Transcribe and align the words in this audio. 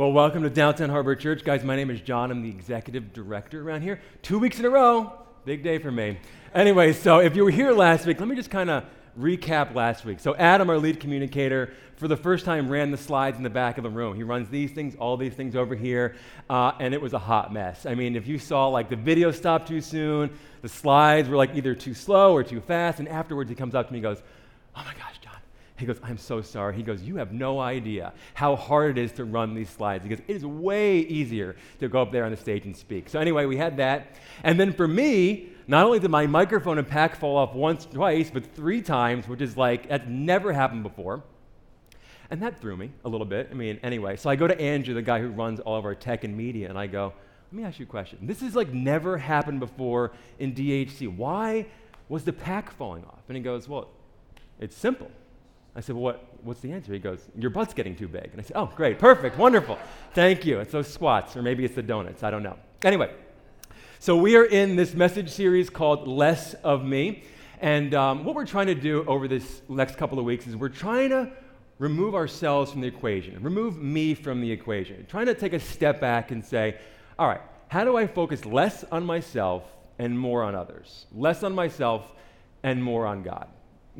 Well, 0.00 0.12
welcome 0.12 0.44
to 0.44 0.48
Downtown 0.48 0.88
Harbor 0.88 1.14
Church. 1.14 1.44
Guys, 1.44 1.62
my 1.62 1.76
name 1.76 1.90
is 1.90 2.00
John. 2.00 2.30
I'm 2.30 2.40
the 2.40 2.48
executive 2.48 3.12
director 3.12 3.60
around 3.60 3.82
here. 3.82 4.00
Two 4.22 4.38
weeks 4.38 4.58
in 4.58 4.64
a 4.64 4.70
row. 4.70 5.12
Big 5.44 5.62
day 5.62 5.76
for 5.76 5.92
me. 5.92 6.16
Anyway, 6.54 6.94
so 6.94 7.18
if 7.18 7.36
you 7.36 7.44
were 7.44 7.50
here 7.50 7.70
last 7.72 8.06
week, 8.06 8.18
let 8.18 8.26
me 8.26 8.34
just 8.34 8.50
kind 8.50 8.70
of 8.70 8.84
recap 9.18 9.74
last 9.74 10.06
week. 10.06 10.18
So, 10.18 10.34
Adam, 10.36 10.70
our 10.70 10.78
lead 10.78 11.00
communicator, 11.00 11.74
for 11.96 12.08
the 12.08 12.16
first 12.16 12.46
time 12.46 12.70
ran 12.70 12.90
the 12.90 12.96
slides 12.96 13.36
in 13.36 13.42
the 13.42 13.50
back 13.50 13.76
of 13.76 13.84
the 13.84 13.90
room. 13.90 14.16
He 14.16 14.22
runs 14.22 14.48
these 14.48 14.72
things, 14.72 14.96
all 14.96 15.18
these 15.18 15.34
things 15.34 15.54
over 15.54 15.74
here, 15.74 16.16
uh, 16.48 16.72
and 16.80 16.94
it 16.94 17.02
was 17.02 17.12
a 17.12 17.18
hot 17.18 17.52
mess. 17.52 17.84
I 17.84 17.94
mean, 17.94 18.16
if 18.16 18.26
you 18.26 18.38
saw 18.38 18.68
like 18.68 18.88
the 18.88 18.96
video 18.96 19.30
stopped 19.30 19.68
too 19.68 19.82
soon, 19.82 20.30
the 20.62 20.68
slides 20.70 21.28
were 21.28 21.36
like 21.36 21.54
either 21.54 21.74
too 21.74 21.92
slow 21.92 22.32
or 22.32 22.42
too 22.42 22.62
fast, 22.62 23.00
and 23.00 23.08
afterwards 23.08 23.50
he 23.50 23.54
comes 23.54 23.74
up 23.74 23.88
to 23.88 23.92
me 23.92 23.98
and 23.98 24.04
goes, 24.04 24.22
Oh 24.74 24.82
my 24.82 24.94
gosh, 24.94 25.19
he 25.80 25.86
goes, 25.86 25.98
I'm 26.02 26.18
so 26.18 26.42
sorry. 26.42 26.76
He 26.76 26.82
goes, 26.82 27.02
You 27.02 27.16
have 27.16 27.32
no 27.32 27.58
idea 27.58 28.12
how 28.34 28.54
hard 28.54 28.98
it 28.98 29.02
is 29.02 29.12
to 29.12 29.24
run 29.24 29.54
these 29.54 29.70
slides. 29.70 30.04
He 30.04 30.10
goes, 30.10 30.20
It 30.28 30.36
is 30.36 30.44
way 30.44 30.98
easier 30.98 31.56
to 31.78 31.88
go 31.88 32.02
up 32.02 32.12
there 32.12 32.24
on 32.24 32.30
the 32.30 32.36
stage 32.36 32.66
and 32.66 32.76
speak. 32.76 33.08
So, 33.08 33.18
anyway, 33.18 33.46
we 33.46 33.56
had 33.56 33.78
that. 33.78 34.16
And 34.44 34.60
then 34.60 34.72
for 34.72 34.86
me, 34.86 35.48
not 35.66 35.86
only 35.86 35.98
did 35.98 36.10
my 36.10 36.26
microphone 36.26 36.78
and 36.78 36.86
pack 36.86 37.16
fall 37.16 37.36
off 37.36 37.54
once, 37.54 37.86
twice, 37.86 38.30
but 38.30 38.54
three 38.54 38.82
times, 38.82 39.26
which 39.26 39.40
is 39.40 39.56
like, 39.56 39.88
that's 39.88 40.06
never 40.06 40.52
happened 40.52 40.82
before. 40.82 41.22
And 42.30 42.42
that 42.42 42.60
threw 42.60 42.76
me 42.76 42.90
a 43.04 43.08
little 43.08 43.26
bit. 43.26 43.48
I 43.50 43.54
mean, 43.54 43.80
anyway, 43.82 44.16
so 44.16 44.30
I 44.30 44.36
go 44.36 44.46
to 44.46 44.60
Andrew, 44.60 44.94
the 44.94 45.02
guy 45.02 45.20
who 45.20 45.28
runs 45.28 45.60
all 45.60 45.76
of 45.76 45.84
our 45.84 45.94
tech 45.94 46.24
and 46.24 46.36
media, 46.36 46.68
and 46.68 46.78
I 46.78 46.86
go, 46.86 47.12
Let 47.50 47.52
me 47.52 47.64
ask 47.64 47.78
you 47.78 47.86
a 47.86 47.88
question. 47.88 48.18
This 48.22 48.42
is 48.42 48.54
like 48.54 48.72
never 48.72 49.16
happened 49.16 49.60
before 49.60 50.12
in 50.38 50.54
DHC. 50.54 51.16
Why 51.16 51.66
was 52.08 52.24
the 52.24 52.32
pack 52.32 52.70
falling 52.72 53.04
off? 53.04 53.22
And 53.28 53.36
he 53.36 53.42
goes, 53.42 53.68
Well, 53.68 53.88
it's 54.60 54.76
simple. 54.76 55.10
I 55.76 55.80
said, 55.80 55.94
well, 55.94 56.02
what, 56.02 56.28
what's 56.42 56.60
the 56.60 56.72
answer? 56.72 56.92
He 56.92 56.98
goes, 56.98 57.20
your 57.38 57.50
butt's 57.50 57.74
getting 57.74 57.94
too 57.94 58.08
big. 58.08 58.28
And 58.32 58.40
I 58.40 58.42
said, 58.42 58.56
oh, 58.56 58.70
great, 58.74 58.98
perfect, 58.98 59.38
wonderful. 59.38 59.78
Thank 60.14 60.44
you. 60.44 60.58
It's 60.58 60.72
those 60.72 60.92
squats, 60.92 61.36
or 61.36 61.42
maybe 61.42 61.64
it's 61.64 61.74
the 61.74 61.82
donuts. 61.82 62.22
I 62.22 62.30
don't 62.30 62.42
know. 62.42 62.58
Anyway, 62.82 63.12
so 63.98 64.16
we 64.16 64.36
are 64.36 64.44
in 64.44 64.76
this 64.76 64.94
message 64.94 65.30
series 65.30 65.70
called 65.70 66.08
Less 66.08 66.54
of 66.54 66.84
Me. 66.84 67.22
And 67.60 67.94
um, 67.94 68.24
what 68.24 68.34
we're 68.34 68.46
trying 68.46 68.66
to 68.68 68.74
do 68.74 69.04
over 69.04 69.28
this 69.28 69.62
next 69.68 69.96
couple 69.96 70.18
of 70.18 70.24
weeks 70.24 70.46
is 70.46 70.56
we're 70.56 70.70
trying 70.70 71.10
to 71.10 71.30
remove 71.78 72.14
ourselves 72.14 72.72
from 72.72 72.80
the 72.80 72.88
equation, 72.88 73.42
remove 73.42 73.76
me 73.76 74.14
from 74.14 74.40
the 74.40 74.50
equation, 74.50 75.06
trying 75.06 75.26
to 75.26 75.34
take 75.34 75.52
a 75.52 75.60
step 75.60 76.00
back 76.00 76.30
and 76.30 76.44
say, 76.44 76.78
all 77.18 77.28
right, 77.28 77.40
how 77.68 77.84
do 77.84 77.96
I 77.96 78.06
focus 78.06 78.44
less 78.44 78.84
on 78.84 79.04
myself 79.04 79.62
and 79.98 80.18
more 80.18 80.42
on 80.42 80.54
others? 80.54 81.06
Less 81.12 81.42
on 81.42 81.54
myself 81.54 82.12
and 82.62 82.82
more 82.82 83.06
on 83.06 83.22
God. 83.22 83.48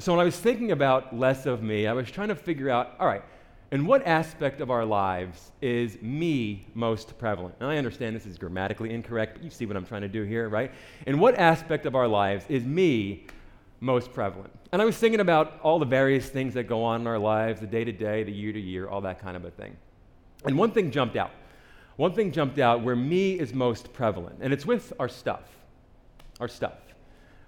So 0.00 0.12
when 0.12 0.20
I 0.22 0.24
was 0.24 0.38
thinking 0.38 0.72
about 0.72 1.14
less 1.14 1.44
of 1.44 1.62
me, 1.62 1.86
I 1.86 1.92
was 1.92 2.10
trying 2.10 2.28
to 2.28 2.34
figure 2.34 2.70
out 2.70 2.94
all 2.98 3.06
right, 3.06 3.22
in 3.70 3.84
what 3.84 4.06
aspect 4.06 4.62
of 4.62 4.70
our 4.70 4.86
lives 4.86 5.52
is 5.60 6.00
me 6.00 6.66
most 6.72 7.18
prevalent? 7.18 7.54
And 7.60 7.68
I 7.68 7.76
understand 7.76 8.16
this 8.16 8.24
is 8.24 8.38
grammatically 8.38 8.94
incorrect, 8.94 9.34
but 9.34 9.44
you 9.44 9.50
see 9.50 9.66
what 9.66 9.76
I'm 9.76 9.84
trying 9.84 10.00
to 10.00 10.08
do 10.08 10.22
here, 10.22 10.48
right? 10.48 10.72
In 11.06 11.18
what 11.18 11.34
aspect 11.34 11.84
of 11.84 11.94
our 11.94 12.08
lives 12.08 12.46
is 12.48 12.64
me 12.64 13.26
most 13.80 14.10
prevalent? 14.14 14.50
And 14.72 14.80
I 14.80 14.86
was 14.86 14.96
thinking 14.96 15.20
about 15.20 15.60
all 15.62 15.78
the 15.78 15.84
various 15.84 16.30
things 16.30 16.54
that 16.54 16.64
go 16.64 16.82
on 16.82 17.02
in 17.02 17.06
our 17.06 17.18
lives, 17.18 17.60
the 17.60 17.66
day 17.66 17.84
to 17.84 17.92
day, 17.92 18.22
the 18.22 18.32
year 18.32 18.54
to 18.54 18.60
year, 18.60 18.88
all 18.88 19.02
that 19.02 19.20
kind 19.20 19.36
of 19.36 19.44
a 19.44 19.50
thing. 19.50 19.76
And 20.46 20.56
one 20.56 20.70
thing 20.70 20.90
jumped 20.90 21.16
out. 21.16 21.32
One 21.96 22.14
thing 22.14 22.32
jumped 22.32 22.58
out 22.58 22.82
where 22.82 22.96
me 22.96 23.38
is 23.38 23.52
most 23.52 23.92
prevalent, 23.92 24.38
and 24.40 24.50
it's 24.50 24.64
with 24.64 24.94
our 24.98 25.10
stuff. 25.10 25.42
Our 26.40 26.48
stuff 26.48 26.89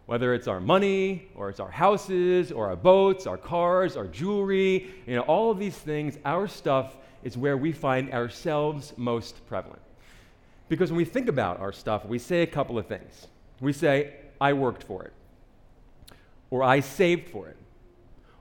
whether 0.06 0.34
it's 0.34 0.48
our 0.48 0.60
money 0.60 1.28
or 1.34 1.48
it's 1.48 1.60
our 1.60 1.70
houses 1.70 2.50
or 2.50 2.68
our 2.68 2.76
boats, 2.76 3.26
our 3.26 3.38
cars, 3.38 3.96
our 3.96 4.06
jewelry, 4.06 4.92
you 5.06 5.14
know, 5.14 5.22
all 5.22 5.50
of 5.50 5.58
these 5.58 5.76
things, 5.76 6.18
our 6.24 6.48
stuff 6.48 6.96
is 7.22 7.36
where 7.36 7.56
we 7.56 7.72
find 7.72 8.12
ourselves 8.12 8.92
most 8.96 9.46
prevalent. 9.46 9.80
Because 10.68 10.90
when 10.90 10.96
we 10.96 11.04
think 11.04 11.28
about 11.28 11.60
our 11.60 11.72
stuff, 11.72 12.04
we 12.04 12.18
say 12.18 12.42
a 12.42 12.46
couple 12.46 12.78
of 12.78 12.86
things. 12.86 13.26
We 13.60 13.72
say, 13.72 14.14
I 14.40 14.54
worked 14.54 14.82
for 14.82 15.04
it, 15.04 15.12
or 16.50 16.62
I 16.62 16.80
saved 16.80 17.28
for 17.28 17.48
it, 17.48 17.56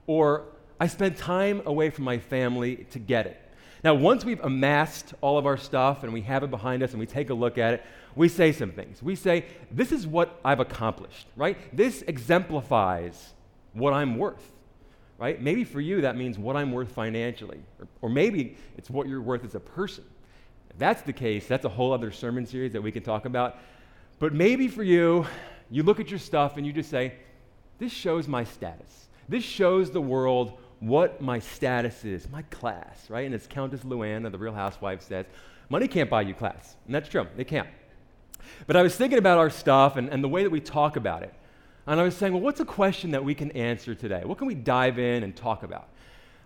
or 0.06 0.44
I 0.80 0.88
spent 0.88 1.16
time 1.16 1.62
away 1.64 1.90
from 1.90 2.04
my 2.04 2.18
family 2.18 2.86
to 2.90 2.98
get 2.98 3.26
it. 3.26 3.40
Now, 3.84 3.94
once 3.94 4.24
we've 4.24 4.40
amassed 4.40 5.14
all 5.20 5.38
of 5.38 5.46
our 5.46 5.56
stuff 5.56 6.04
and 6.04 6.12
we 6.12 6.20
have 6.22 6.44
it 6.44 6.50
behind 6.50 6.82
us 6.82 6.92
and 6.92 7.00
we 7.00 7.06
take 7.06 7.30
a 7.30 7.34
look 7.34 7.58
at 7.58 7.74
it, 7.74 7.82
we 8.14 8.28
say 8.28 8.52
some 8.52 8.70
things. 8.70 9.02
We 9.02 9.16
say, 9.16 9.46
This 9.70 9.90
is 9.90 10.06
what 10.06 10.38
I've 10.44 10.60
accomplished, 10.60 11.26
right? 11.36 11.56
This 11.76 12.02
exemplifies 12.02 13.32
what 13.72 13.92
I'm 13.92 14.18
worth, 14.18 14.52
right? 15.18 15.40
Maybe 15.40 15.64
for 15.64 15.80
you 15.80 16.02
that 16.02 16.16
means 16.16 16.38
what 16.38 16.56
I'm 16.56 16.70
worth 16.70 16.92
financially, 16.92 17.60
or, 17.80 17.88
or 18.02 18.08
maybe 18.08 18.56
it's 18.76 18.88
what 18.88 19.08
you're 19.08 19.22
worth 19.22 19.44
as 19.44 19.54
a 19.54 19.60
person. 19.60 20.04
If 20.70 20.78
that's 20.78 21.02
the 21.02 21.12
case, 21.12 21.46
that's 21.46 21.64
a 21.64 21.70
whole 21.70 21.92
other 21.92 22.12
sermon 22.12 22.46
series 22.46 22.72
that 22.72 22.82
we 22.82 22.92
can 22.92 23.02
talk 23.02 23.24
about. 23.24 23.58
But 24.20 24.32
maybe 24.32 24.68
for 24.68 24.84
you, 24.84 25.26
you 25.70 25.82
look 25.82 25.98
at 25.98 26.08
your 26.08 26.20
stuff 26.20 26.56
and 26.56 26.64
you 26.64 26.72
just 26.72 26.90
say, 26.90 27.14
This 27.78 27.92
shows 27.92 28.28
my 28.28 28.44
status. 28.44 29.08
This 29.28 29.42
shows 29.42 29.90
the 29.90 30.00
world 30.00 30.58
what 30.82 31.22
my 31.22 31.38
status 31.38 32.04
is, 32.04 32.28
my 32.28 32.42
class, 32.42 33.08
right? 33.08 33.24
And 33.24 33.34
as 33.34 33.46
Countess 33.46 33.82
Luann 33.82 34.26
of 34.26 34.32
the 34.32 34.38
Real 34.38 34.52
Housewives 34.52 35.06
says, 35.06 35.26
money 35.68 35.86
can't 35.86 36.10
buy 36.10 36.22
you 36.22 36.34
class. 36.34 36.74
And 36.86 36.94
that's 36.94 37.08
true, 37.08 37.26
it 37.38 37.46
can't. 37.46 37.68
But 38.66 38.74
I 38.74 38.82
was 38.82 38.96
thinking 38.96 39.18
about 39.18 39.38
our 39.38 39.48
stuff 39.48 39.96
and, 39.96 40.08
and 40.08 40.24
the 40.24 40.28
way 40.28 40.42
that 40.42 40.50
we 40.50 40.60
talk 40.60 40.96
about 40.96 41.22
it. 41.22 41.32
And 41.86 42.00
I 42.00 42.02
was 42.02 42.16
saying, 42.16 42.32
well, 42.32 42.42
what's 42.42 42.58
a 42.58 42.64
question 42.64 43.12
that 43.12 43.24
we 43.24 43.32
can 43.32 43.52
answer 43.52 43.94
today? 43.94 44.22
What 44.24 44.38
can 44.38 44.48
we 44.48 44.56
dive 44.56 44.98
in 44.98 45.22
and 45.22 45.36
talk 45.36 45.62
about? 45.62 45.88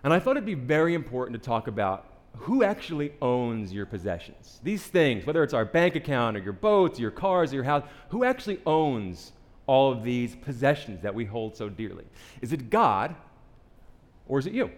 And 0.03 0.13
I 0.13 0.19
thought 0.19 0.37
it'd 0.37 0.45
be 0.45 0.53
very 0.53 0.93
important 0.93 1.41
to 1.41 1.43
talk 1.43 1.67
about 1.67 2.05
who 2.35 2.63
actually 2.63 3.13
owns 3.23 3.73
your 3.73 3.87
possessions. 3.87 4.59
These 4.61 4.83
things, 4.83 5.25
whether 5.25 5.41
it's 5.41 5.55
our 5.55 5.65
bank 5.65 5.95
account 5.95 6.37
or 6.37 6.41
your 6.41 6.53
boats, 6.53 6.99
your 6.99 7.09
cars, 7.09 7.51
or 7.51 7.55
your 7.55 7.63
house, 7.63 7.83
who 8.09 8.23
actually 8.23 8.59
owns 8.67 9.31
all 9.65 9.91
of 9.91 10.03
these 10.03 10.35
possessions 10.35 11.01
that 11.01 11.15
we 11.15 11.25
hold 11.25 11.57
so 11.57 11.69
dearly? 11.69 12.05
Is 12.41 12.53
it 12.53 12.69
God 12.69 13.15
or 14.27 14.39
is 14.39 14.47
it 14.47 14.53
you? 14.53 14.71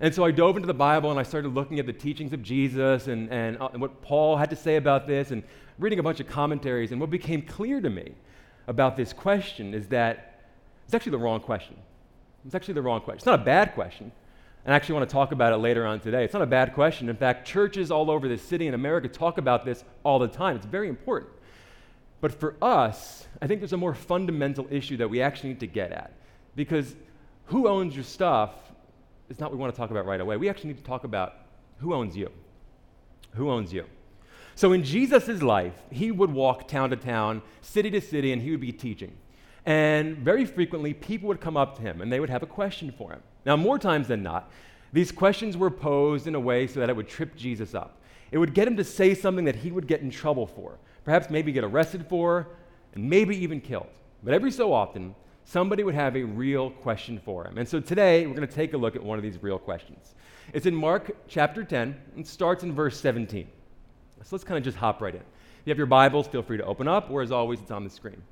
And 0.00 0.12
so 0.12 0.24
I 0.24 0.32
dove 0.32 0.56
into 0.56 0.66
the 0.66 0.74
Bible 0.74 1.10
and 1.10 1.20
I 1.20 1.22
started 1.22 1.54
looking 1.54 1.78
at 1.78 1.86
the 1.86 1.92
teachings 1.92 2.32
of 2.32 2.42
Jesus 2.42 3.06
and, 3.06 3.30
and, 3.30 3.56
uh, 3.60 3.68
and, 3.72 3.80
what 3.80 4.02
Paul 4.02 4.36
had 4.36 4.50
to 4.50 4.56
say 4.56 4.76
about 4.76 5.06
this 5.06 5.30
and 5.30 5.44
reading 5.78 6.00
a 6.00 6.02
bunch 6.02 6.18
of 6.18 6.26
commentaries. 6.26 6.90
And 6.90 7.00
what 7.00 7.08
became 7.08 7.42
clear 7.42 7.80
to 7.80 7.88
me 7.88 8.12
about 8.66 8.96
this 8.96 9.12
question 9.12 9.74
is 9.74 9.86
that 9.88 10.40
it's 10.84 10.94
actually 10.94 11.12
the 11.12 11.18
wrong 11.18 11.40
question. 11.40 11.76
It's 12.44 12.54
actually 12.54 12.74
the 12.74 12.82
wrong 12.82 13.00
question. 13.00 13.18
It's 13.18 13.26
not 13.26 13.40
a 13.40 13.44
bad 13.44 13.74
question. 13.74 14.10
And 14.64 14.72
I 14.72 14.76
actually 14.76 14.96
want 14.96 15.08
to 15.08 15.12
talk 15.12 15.32
about 15.32 15.52
it 15.52 15.58
later 15.58 15.86
on 15.86 16.00
today. 16.00 16.24
It's 16.24 16.32
not 16.32 16.42
a 16.42 16.46
bad 16.46 16.74
question. 16.74 17.08
In 17.08 17.16
fact, 17.16 17.46
churches 17.46 17.90
all 17.90 18.10
over 18.10 18.28
this 18.28 18.42
city 18.42 18.66
in 18.66 18.74
America 18.74 19.08
talk 19.08 19.38
about 19.38 19.64
this 19.64 19.84
all 20.04 20.18
the 20.18 20.28
time. 20.28 20.56
It's 20.56 20.66
very 20.66 20.88
important. 20.88 21.30
But 22.20 22.32
for 22.32 22.54
us, 22.62 23.26
I 23.40 23.46
think 23.46 23.60
there's 23.60 23.72
a 23.72 23.76
more 23.76 23.94
fundamental 23.94 24.66
issue 24.70 24.96
that 24.98 25.08
we 25.08 25.20
actually 25.20 25.50
need 25.50 25.60
to 25.60 25.66
get 25.66 25.90
at. 25.90 26.12
Because 26.54 26.94
who 27.46 27.68
owns 27.68 27.94
your 27.94 28.04
stuff 28.04 28.50
is 29.28 29.40
not 29.40 29.50
what 29.50 29.56
we 29.56 29.60
want 29.60 29.74
to 29.74 29.76
talk 29.76 29.90
about 29.90 30.06
right 30.06 30.20
away. 30.20 30.36
We 30.36 30.48
actually 30.48 30.68
need 30.68 30.78
to 30.78 30.84
talk 30.84 31.04
about 31.04 31.36
who 31.78 31.94
owns 31.94 32.16
you. 32.16 32.30
Who 33.34 33.50
owns 33.50 33.72
you? 33.72 33.86
So 34.54 34.72
in 34.72 34.84
Jesus' 34.84 35.42
life, 35.42 35.74
he 35.90 36.10
would 36.10 36.30
walk 36.30 36.68
town 36.68 36.90
to 36.90 36.96
town, 36.96 37.42
city 37.62 37.90
to 37.90 38.00
city, 38.00 38.32
and 38.32 38.42
he 38.42 38.50
would 38.50 38.60
be 38.60 38.72
teaching. 38.72 39.12
And 39.64 40.18
very 40.18 40.44
frequently, 40.44 40.92
people 40.92 41.28
would 41.28 41.40
come 41.40 41.56
up 41.56 41.76
to 41.76 41.82
him 41.82 42.00
and 42.00 42.12
they 42.12 42.20
would 42.20 42.30
have 42.30 42.42
a 42.42 42.46
question 42.46 42.92
for 42.96 43.12
him. 43.12 43.22
Now, 43.46 43.56
more 43.56 43.78
times 43.78 44.08
than 44.08 44.22
not, 44.22 44.50
these 44.92 45.10
questions 45.10 45.56
were 45.56 45.70
posed 45.70 46.26
in 46.26 46.34
a 46.34 46.40
way 46.40 46.66
so 46.66 46.80
that 46.80 46.90
it 46.90 46.96
would 46.96 47.08
trip 47.08 47.34
Jesus 47.36 47.74
up. 47.74 48.00
It 48.30 48.38
would 48.38 48.54
get 48.54 48.66
him 48.68 48.76
to 48.76 48.84
say 48.84 49.14
something 49.14 49.44
that 49.44 49.56
he 49.56 49.70
would 49.70 49.86
get 49.86 50.00
in 50.00 50.10
trouble 50.10 50.46
for, 50.46 50.78
perhaps 51.04 51.30
maybe 51.30 51.52
get 51.52 51.64
arrested 51.64 52.06
for, 52.08 52.48
and 52.94 53.08
maybe 53.08 53.36
even 53.36 53.60
killed. 53.60 53.88
But 54.22 54.34
every 54.34 54.50
so 54.50 54.72
often, 54.72 55.14
somebody 55.44 55.84
would 55.84 55.94
have 55.94 56.16
a 56.16 56.22
real 56.22 56.70
question 56.70 57.20
for 57.24 57.46
him. 57.46 57.58
And 57.58 57.68
so 57.68 57.80
today, 57.80 58.26
we're 58.26 58.34
going 58.34 58.46
to 58.46 58.54
take 58.54 58.74
a 58.74 58.76
look 58.76 58.96
at 58.96 59.02
one 59.02 59.18
of 59.18 59.22
these 59.22 59.42
real 59.42 59.58
questions. 59.58 60.14
It's 60.52 60.66
in 60.66 60.74
Mark 60.74 61.16
chapter 61.28 61.64
10, 61.64 61.96
and 62.16 62.26
starts 62.26 62.62
in 62.62 62.74
verse 62.74 63.00
17. 63.00 63.46
So 64.22 64.28
let's 64.32 64.44
kind 64.44 64.58
of 64.58 64.64
just 64.64 64.76
hop 64.76 65.00
right 65.00 65.14
in. 65.14 65.20
If 65.20 65.66
you 65.66 65.70
have 65.70 65.78
your 65.78 65.86
Bibles, 65.86 66.26
feel 66.26 66.42
free 66.42 66.56
to 66.56 66.64
open 66.64 66.88
up, 66.88 67.10
or 67.10 67.22
as 67.22 67.32
always, 67.32 67.60
it's 67.60 67.70
on 67.70 67.84
the 67.84 67.90
screen. 67.90 68.22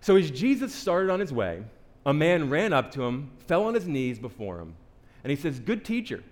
So 0.00 0.16
as 0.16 0.30
Jesus 0.30 0.74
started 0.74 1.10
on 1.10 1.20
his 1.20 1.32
way, 1.32 1.62
a 2.06 2.14
man 2.14 2.48
ran 2.48 2.72
up 2.72 2.90
to 2.92 3.02
him, 3.02 3.30
fell 3.46 3.64
on 3.64 3.74
his 3.74 3.86
knees 3.86 4.18
before 4.18 4.58
him, 4.60 4.74
and 5.24 5.30
he 5.30 5.36
says, 5.36 5.58
Good 5.58 5.84
teacher, 5.84 6.22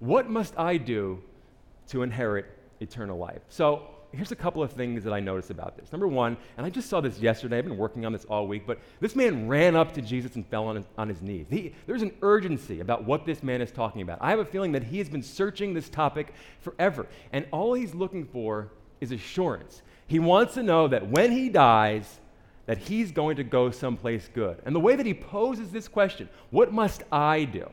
what 0.00 0.28
must 0.28 0.58
I 0.58 0.76
do 0.76 1.22
to 1.88 2.02
inherit 2.02 2.46
eternal 2.80 3.16
life? 3.16 3.42
So 3.48 3.88
here's 4.12 4.32
a 4.32 4.36
couple 4.36 4.62
of 4.62 4.72
things 4.72 5.04
that 5.04 5.12
I 5.12 5.20
noticed 5.20 5.50
about 5.50 5.76
this. 5.76 5.92
Number 5.92 6.08
one, 6.08 6.36
and 6.56 6.66
I 6.66 6.70
just 6.70 6.88
saw 6.88 7.00
this 7.00 7.18
yesterday, 7.18 7.58
I've 7.58 7.64
been 7.64 7.76
working 7.76 8.06
on 8.06 8.12
this 8.12 8.24
all 8.24 8.46
week, 8.46 8.64
but 8.66 8.78
this 9.00 9.14
man 9.14 9.48
ran 9.48 9.76
up 9.76 9.92
to 9.94 10.02
Jesus 10.02 10.36
and 10.36 10.46
fell 10.46 10.66
on 10.66 10.76
his, 10.76 10.84
on 10.96 11.08
his 11.08 11.22
knees. 11.22 11.46
He, 11.50 11.74
there's 11.86 12.02
an 12.02 12.12
urgency 12.22 12.80
about 12.80 13.04
what 13.04 13.26
this 13.26 13.42
man 13.42 13.60
is 13.60 13.70
talking 13.70 14.02
about. 14.02 14.18
I 14.20 14.30
have 14.30 14.38
a 14.38 14.44
feeling 14.44 14.72
that 14.72 14.84
he 14.84 14.98
has 14.98 15.08
been 15.08 15.22
searching 15.22 15.74
this 15.74 15.88
topic 15.88 16.32
forever, 16.60 17.06
and 17.32 17.46
all 17.50 17.74
he's 17.74 17.94
looking 17.94 18.24
for 18.24 18.70
is 19.00 19.12
assurance. 19.12 19.82
He 20.06 20.18
wants 20.18 20.54
to 20.54 20.62
know 20.62 20.88
that 20.88 21.08
when 21.08 21.32
he 21.32 21.48
dies, 21.48 22.20
that 22.66 22.78
he's 22.78 23.12
going 23.12 23.36
to 23.36 23.44
go 23.44 23.70
someplace 23.70 24.28
good. 24.32 24.60
And 24.64 24.74
the 24.74 24.80
way 24.80 24.96
that 24.96 25.06
he 25.06 25.14
poses 25.14 25.70
this 25.70 25.88
question, 25.88 26.28
what 26.50 26.72
must 26.72 27.02
I 27.12 27.44
do? 27.44 27.68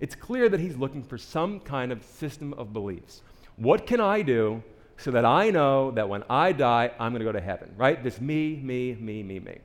It's 0.00 0.14
clear 0.14 0.48
that 0.48 0.60
he's 0.60 0.76
looking 0.76 1.02
for 1.02 1.18
some 1.18 1.60
kind 1.60 1.92
of 1.92 2.02
system 2.02 2.54
of 2.54 2.72
beliefs. 2.72 3.22
What 3.56 3.86
can 3.86 4.00
I 4.00 4.22
do 4.22 4.62
so 5.00 5.10
that 5.12 5.24
I 5.24 5.50
know 5.50 5.90
that 5.92 6.08
when 6.08 6.24
I 6.28 6.52
die, 6.52 6.90
I'm 6.98 7.12
going 7.12 7.20
to 7.20 7.24
go 7.24 7.32
to 7.32 7.40
heaven, 7.40 7.72
right? 7.76 8.02
This 8.02 8.20
me, 8.20 8.56
me, 8.56 8.94
me, 8.94 9.22
me, 9.22 9.40
me. 9.40 9.58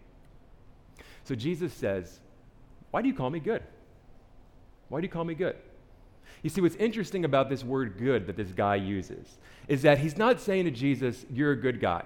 So 1.26 1.36
Jesus 1.36 1.74
says, 1.74 2.20
Why 2.92 3.02
do 3.02 3.08
you 3.10 3.14
call 3.14 3.30
me 3.30 3.40
good? 3.40 3.62
Why 4.88 5.02
do 5.02 5.06
you 5.06 5.12
call 5.12 5.26
me 5.26 5.36
good? 5.36 5.58
You 6.42 6.50
see, 6.50 6.62
what's 6.62 6.76
interesting 6.76 7.26
about 7.26 7.50
this 7.50 7.64
word 7.64 7.98
good 7.98 8.28
that 8.28 8.38
this 8.38 8.52
guy 8.52 8.76
uses 8.76 9.38
is 9.68 9.82
that 9.82 9.98
he's 9.98 10.18
not 10.18 10.40
saying 10.40 10.66
to 10.66 10.72
Jesus, 10.72 11.26
You're 11.30 11.52
a 11.52 11.60
good 11.60 11.82
guy. 11.82 12.04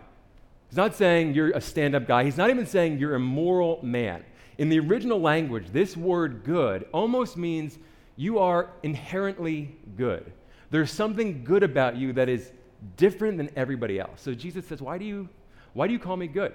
He's 0.70 0.78
not 0.78 0.96
saying 0.96 1.34
you're 1.34 1.50
a 1.50 1.62
stand 1.62 1.96
up 1.96 2.08
guy. 2.08 2.24
He's 2.24 2.38
not 2.38 2.52
even 2.52 2.68
saying 2.68 3.00
you're 3.00 3.16
a 3.16 3.20
moral 3.20 3.80
man. 3.82 4.24
In 4.60 4.70
the 4.70 4.80
original 4.80 5.20
language, 5.20 5.68
this 5.72 5.98
word 5.98 6.44
good 6.44 6.88
almost 6.94 7.38
means 7.38 7.80
you 8.16 8.38
are 8.38 8.70
inherently 8.84 9.76
good. 9.98 10.32
There's 10.70 10.92
something 10.92 11.44
good 11.44 11.64
about 11.64 11.96
you 11.96 12.14
that 12.14 12.30
is 12.30 12.52
different 12.98 13.38
than 13.38 13.50
everybody 13.56 14.00
else. 14.00 14.22
So 14.22 14.34
Jesus 14.34 14.66
says, 14.66 14.82
Why 14.82 14.98
do 14.98 15.06
you, 15.06 15.30
why 15.74 15.88
do 15.88 15.94
you 15.94 16.00
call 16.00 16.18
me 16.18 16.28
good? 16.28 16.54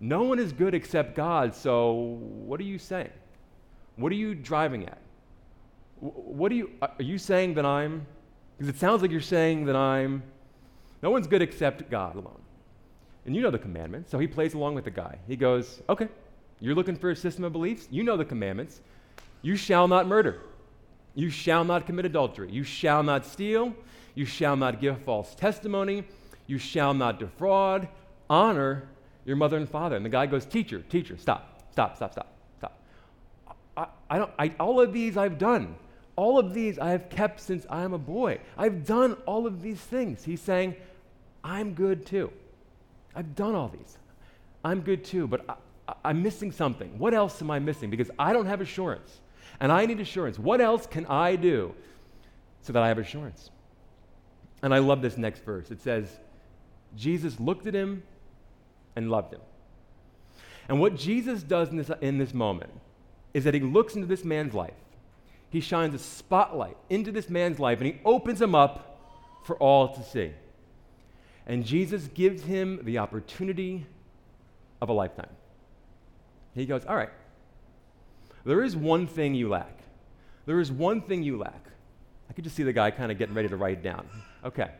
No 0.00 0.22
one 0.22 0.38
is 0.38 0.52
good 0.52 0.74
except 0.74 1.16
God, 1.16 1.54
so 1.54 2.18
what 2.20 2.60
are 2.60 2.64
you 2.64 2.78
saying? 2.78 3.10
What 3.96 4.12
are 4.12 4.16
you 4.16 4.34
driving 4.34 4.86
at? 4.86 4.98
What 6.00 6.52
are 6.52 6.54
you, 6.54 6.70
uh, 6.80 6.88
are 6.98 7.02
you 7.02 7.18
saying 7.18 7.54
that 7.54 7.66
I'm, 7.66 8.06
because 8.56 8.72
it 8.72 8.78
sounds 8.78 9.02
like 9.02 9.10
you're 9.10 9.20
saying 9.20 9.64
that 9.66 9.74
I'm, 9.74 10.22
no 11.02 11.10
one's 11.10 11.26
good 11.26 11.42
except 11.42 11.90
God 11.90 12.14
alone. 12.14 12.40
And 13.26 13.34
you 13.34 13.42
know 13.42 13.50
the 13.50 13.58
commandments. 13.58 14.10
So 14.10 14.18
he 14.18 14.26
plays 14.26 14.54
along 14.54 14.74
with 14.74 14.84
the 14.84 14.90
guy. 14.90 15.18
He 15.26 15.36
goes, 15.36 15.82
Okay, 15.88 16.08
you're 16.60 16.74
looking 16.74 16.96
for 16.96 17.10
a 17.10 17.16
system 17.16 17.44
of 17.44 17.52
beliefs? 17.52 17.88
You 17.90 18.02
know 18.02 18.16
the 18.16 18.24
commandments. 18.24 18.80
You 19.42 19.56
shall 19.56 19.86
not 19.86 20.06
murder. 20.06 20.42
You 21.14 21.30
shall 21.30 21.64
not 21.64 21.86
commit 21.86 22.04
adultery. 22.06 22.50
You 22.50 22.64
shall 22.64 23.02
not 23.02 23.26
steal. 23.26 23.74
You 24.18 24.24
shall 24.24 24.56
not 24.56 24.80
give 24.80 25.00
false 25.02 25.32
testimony. 25.36 26.02
You 26.48 26.58
shall 26.58 26.92
not 26.92 27.20
defraud. 27.20 27.86
Honor 28.28 28.88
your 29.24 29.36
mother 29.36 29.56
and 29.56 29.68
father. 29.68 29.94
And 29.94 30.04
the 30.04 30.08
guy 30.08 30.26
goes, 30.26 30.44
Teacher, 30.44 30.80
teacher, 30.80 31.16
stop, 31.16 31.62
stop, 31.70 31.94
stop, 31.94 32.14
stop, 32.14 32.34
stop. 32.58 32.80
I, 33.76 33.86
I 34.10 34.18
don't, 34.18 34.32
I, 34.36 34.52
all 34.58 34.80
of 34.80 34.92
these 34.92 35.16
I've 35.16 35.38
done. 35.38 35.76
All 36.16 36.36
of 36.36 36.52
these 36.52 36.80
I 36.80 36.90
have 36.90 37.08
kept 37.10 37.38
since 37.38 37.64
I 37.70 37.84
am 37.84 37.92
a 37.92 37.98
boy. 37.98 38.40
I've 38.56 38.84
done 38.84 39.12
all 39.24 39.46
of 39.46 39.62
these 39.62 39.78
things. 39.78 40.24
He's 40.24 40.40
saying, 40.40 40.74
I'm 41.44 41.74
good 41.74 42.04
too. 42.04 42.32
I've 43.14 43.36
done 43.36 43.54
all 43.54 43.68
these. 43.68 43.98
I'm 44.64 44.80
good 44.80 45.04
too, 45.04 45.28
but 45.28 45.60
I, 46.02 46.10
am 46.10 46.24
missing 46.24 46.50
something. 46.50 46.98
What 46.98 47.14
else 47.14 47.40
am 47.40 47.52
I 47.52 47.60
missing? 47.60 47.88
Because 47.88 48.10
I 48.18 48.32
don't 48.32 48.46
have 48.46 48.60
assurance. 48.60 49.20
And 49.60 49.70
I 49.70 49.86
need 49.86 50.00
assurance. 50.00 50.40
What 50.40 50.60
else 50.60 50.88
can 50.88 51.06
I 51.06 51.36
do 51.36 51.72
so 52.62 52.72
that 52.72 52.82
I 52.82 52.88
have 52.88 52.98
assurance? 52.98 53.50
And 54.62 54.74
I 54.74 54.78
love 54.78 55.02
this 55.02 55.16
next 55.16 55.44
verse. 55.44 55.70
It 55.70 55.80
says, 55.80 56.08
Jesus 56.96 57.38
looked 57.38 57.66
at 57.66 57.74
him 57.74 58.02
and 58.96 59.10
loved 59.10 59.34
him. 59.34 59.40
And 60.68 60.80
what 60.80 60.96
Jesus 60.96 61.42
does 61.42 61.70
in 61.70 61.76
this, 61.76 61.90
in 62.00 62.18
this 62.18 62.34
moment 62.34 62.70
is 63.32 63.44
that 63.44 63.54
he 63.54 63.60
looks 63.60 63.94
into 63.94 64.06
this 64.06 64.24
man's 64.24 64.54
life. 64.54 64.74
He 65.50 65.60
shines 65.60 65.94
a 65.94 65.98
spotlight 65.98 66.76
into 66.90 67.10
this 67.10 67.30
man's 67.30 67.58
life 67.58 67.78
and 67.78 67.86
he 67.86 68.00
opens 68.04 68.40
him 68.40 68.54
up 68.54 69.00
for 69.44 69.56
all 69.56 69.94
to 69.94 70.02
see. 70.02 70.32
And 71.46 71.64
Jesus 71.64 72.08
gives 72.08 72.42
him 72.42 72.80
the 72.82 72.98
opportunity 72.98 73.86
of 74.82 74.90
a 74.90 74.92
lifetime. 74.92 75.30
He 76.54 76.66
goes, 76.66 76.84
All 76.84 76.96
right, 76.96 77.10
there 78.44 78.62
is 78.62 78.76
one 78.76 79.06
thing 79.06 79.34
you 79.34 79.48
lack. 79.48 79.78
There 80.44 80.60
is 80.60 80.70
one 80.70 81.00
thing 81.00 81.22
you 81.22 81.38
lack. 81.38 81.67
I 82.28 82.32
could 82.32 82.44
just 82.44 82.56
see 82.56 82.62
the 82.62 82.72
guy 82.72 82.90
kind 82.90 83.10
of 83.10 83.18
getting 83.18 83.34
ready 83.34 83.48
to 83.48 83.56
write 83.56 83.78
it 83.78 83.82
down. 83.82 84.08
Okay, 84.44 84.70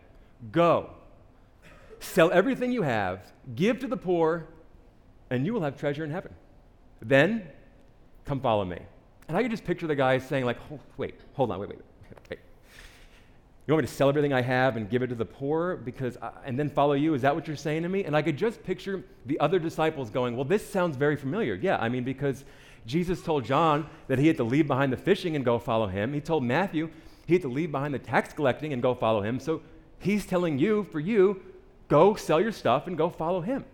go. 0.53 0.91
Sell 2.01 2.31
everything 2.31 2.71
you 2.71 2.83
have, 2.83 3.21
give 3.55 3.81
to 3.81 3.89
the 3.89 3.97
poor, 3.97 4.47
and 5.31 5.45
you 5.45 5.53
will 5.53 5.63
have 5.63 5.79
treasure 5.79 6.05
in 6.05 6.11
heaven. 6.11 6.33
Then 7.01 7.49
come 8.25 8.41
follow 8.41 8.65
me. 8.65 8.79
And 9.29 9.37
I 9.37 9.43
could 9.43 9.51
just 9.51 9.65
picture 9.65 9.87
the 9.87 9.97
guy 9.97 10.19
saying, 10.19 10.45
like, 10.45 10.59
oh, 10.73 10.79
wait, 10.97 11.21
hold 11.35 11.51
on, 11.51 11.59
wait, 11.59 11.69
wait, 11.69 11.79
wait. 11.79 12.39
You 13.69 13.75
want 13.75 13.83
me 13.83 13.89
to 13.89 13.95
sell 13.95 14.09
everything 14.09 14.33
I 14.33 14.41
have 14.41 14.79
and 14.79 14.89
give 14.89 15.03
it 15.03 15.09
to 15.09 15.15
the 15.15 15.27
poor 15.27 15.77
because 15.77 16.17
I, 16.23 16.31
and 16.47 16.59
then 16.59 16.71
follow 16.71 16.95
you? 16.95 17.13
Is 17.13 17.21
that 17.21 17.35
what 17.35 17.47
you're 17.47 17.55
saying 17.55 17.83
to 17.83 17.91
me? 17.91 18.03
And 18.05 18.17
I 18.17 18.23
could 18.23 18.39
just 18.39 18.65
picture 18.65 19.05
the 19.27 19.39
other 19.41 19.59
disciples 19.59 20.09
going, 20.09 20.37
Well, 20.37 20.47
this 20.47 20.67
sounds 20.67 20.97
very 20.97 21.17
familiar. 21.17 21.55
Yeah, 21.55 21.77
I 21.77 21.91
mean, 21.91 22.03
because 22.03 22.47
Jesus 22.87 23.21
told 23.21 23.45
John 23.45 23.87
that 24.07 24.19
he 24.19 24.27
had 24.27 24.39
to 24.39 24.43
leave 24.43 24.67
behind 24.67 24.91
the 24.91 24.97
fishing 24.97 25.37
and 25.37 25.45
go 25.45 25.59
follow 25.59 25.87
him. 25.87 26.15
He 26.15 26.21
told 26.23 26.45
Matthew 26.45 26.89
he 27.29 27.35
had 27.35 27.43
to 27.43 27.49
leave 27.49 27.71
behind 27.71 27.93
the 27.93 27.99
tax 27.99 28.33
collecting 28.33 28.73
and 28.73 28.81
go 28.81 28.95
follow 28.95 29.21
him. 29.21 29.39
So 29.39 29.61
he's 29.99 30.25
telling 30.25 30.59
you, 30.59 30.85
for 30.85 30.99
you, 30.99 31.43
go 31.89 32.15
sell 32.15 32.41
your 32.41 32.53
stuff 32.53 32.87
and 32.87 32.97
go 32.97 33.11
follow 33.11 33.43
him. 33.43 33.67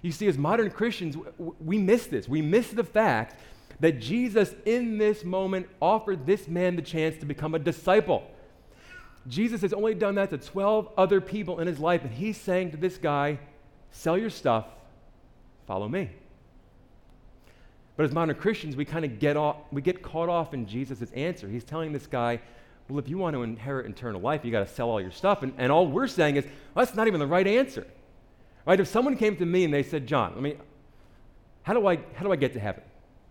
You 0.00 0.10
see, 0.10 0.26
as 0.26 0.38
modern 0.38 0.70
Christians, 0.70 1.18
we 1.38 1.76
miss 1.76 2.06
this. 2.06 2.26
We 2.26 2.40
miss 2.40 2.70
the 2.70 2.82
fact 2.82 3.38
that 3.80 4.00
Jesus, 4.00 4.54
in 4.64 4.96
this 4.96 5.22
moment, 5.22 5.68
offered 5.82 6.24
this 6.24 6.48
man 6.48 6.74
the 6.74 6.82
chance 6.82 7.18
to 7.18 7.26
become 7.26 7.54
a 7.54 7.58
disciple. 7.58 8.24
Jesus 9.28 9.60
has 9.60 9.74
only 9.74 9.94
done 9.94 10.14
that 10.14 10.30
to 10.30 10.38
12 10.38 10.88
other 10.96 11.20
people 11.20 11.60
in 11.60 11.66
his 11.66 11.78
life, 11.78 12.02
and 12.04 12.10
he's 12.12 12.38
saying 12.38 12.70
to 12.70 12.78
this 12.78 12.96
guy, 12.96 13.38
Sell 13.90 14.16
your 14.16 14.30
stuff, 14.30 14.64
follow 15.66 15.86
me. 15.86 16.10
But 17.98 18.04
as 18.04 18.12
modern 18.12 18.34
Christians, 18.36 18.76
we 18.76 18.86
kind 18.86 19.04
of 19.04 19.18
get 19.18 19.36
off, 19.36 19.56
we 19.70 19.82
get 19.82 20.02
caught 20.02 20.30
off 20.30 20.54
in 20.54 20.66
Jesus' 20.66 21.12
answer. 21.12 21.46
He's 21.46 21.62
telling 21.62 21.92
this 21.92 22.06
guy, 22.06 22.40
well, 22.92 22.98
if 22.98 23.08
you 23.08 23.16
want 23.16 23.34
to 23.34 23.42
inherit 23.42 23.86
eternal 23.86 24.20
life, 24.20 24.44
you 24.44 24.50
got 24.50 24.66
to 24.66 24.72
sell 24.72 24.90
all 24.90 25.00
your 25.00 25.10
stuff. 25.10 25.42
And, 25.42 25.54
and 25.56 25.72
all 25.72 25.86
we're 25.86 26.06
saying 26.06 26.36
is, 26.36 26.44
well, 26.44 26.84
that's 26.84 26.94
not 26.94 27.06
even 27.06 27.20
the 27.20 27.26
right 27.26 27.46
answer. 27.46 27.86
Right? 28.66 28.78
If 28.78 28.88
someone 28.88 29.16
came 29.16 29.36
to 29.36 29.46
me 29.46 29.64
and 29.64 29.72
they 29.72 29.82
said, 29.82 30.06
John, 30.06 30.34
I 30.36 30.40
mean, 30.40 30.58
how 31.62 31.72
do 31.72 31.86
I, 31.86 31.96
how 32.14 32.24
do 32.24 32.32
I 32.32 32.36
get 32.36 32.52
to 32.52 32.60
heaven? 32.60 32.82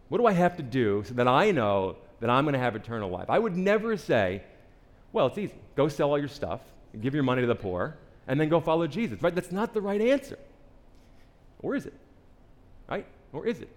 What 0.10 0.18
do 0.18 0.26
I 0.26 0.32
have 0.32 0.58
to 0.58 0.64
do 0.64 1.04
so 1.08 1.14
that 1.14 1.28
I 1.28 1.52
know 1.52 1.96
that 2.22 2.30
I'm 2.30 2.44
going 2.44 2.54
to 2.54 2.60
have 2.60 2.76
eternal 2.76 3.10
life? 3.10 3.30
I 3.30 3.38
would 3.38 3.56
never 3.56 3.96
say, 3.98 4.42
well, 5.14 5.28
it's 5.28 5.38
easy. 5.38 5.54
Go 5.76 5.88
sell 5.88 6.10
all 6.10 6.18
your 6.18 6.28
stuff, 6.28 6.62
give 7.00 7.14
your 7.14 7.24
money 7.24 7.42
to 7.42 7.48
the 7.48 7.56
poor, 7.56 7.96
and 8.28 8.40
then 8.40 8.50
go 8.50 8.60
follow 8.60 8.88
Jesus. 8.88 9.22
Right? 9.22 9.34
That's 9.34 9.52
not 9.52 9.76
the 9.76 9.82
right 9.82 10.02
answer. 10.02 10.40
Or 11.62 11.76
is 11.76 11.86
it? 11.86 11.94
Right? 12.90 13.06
Or 13.32 13.46
is 13.46 13.62
it? 13.62 13.70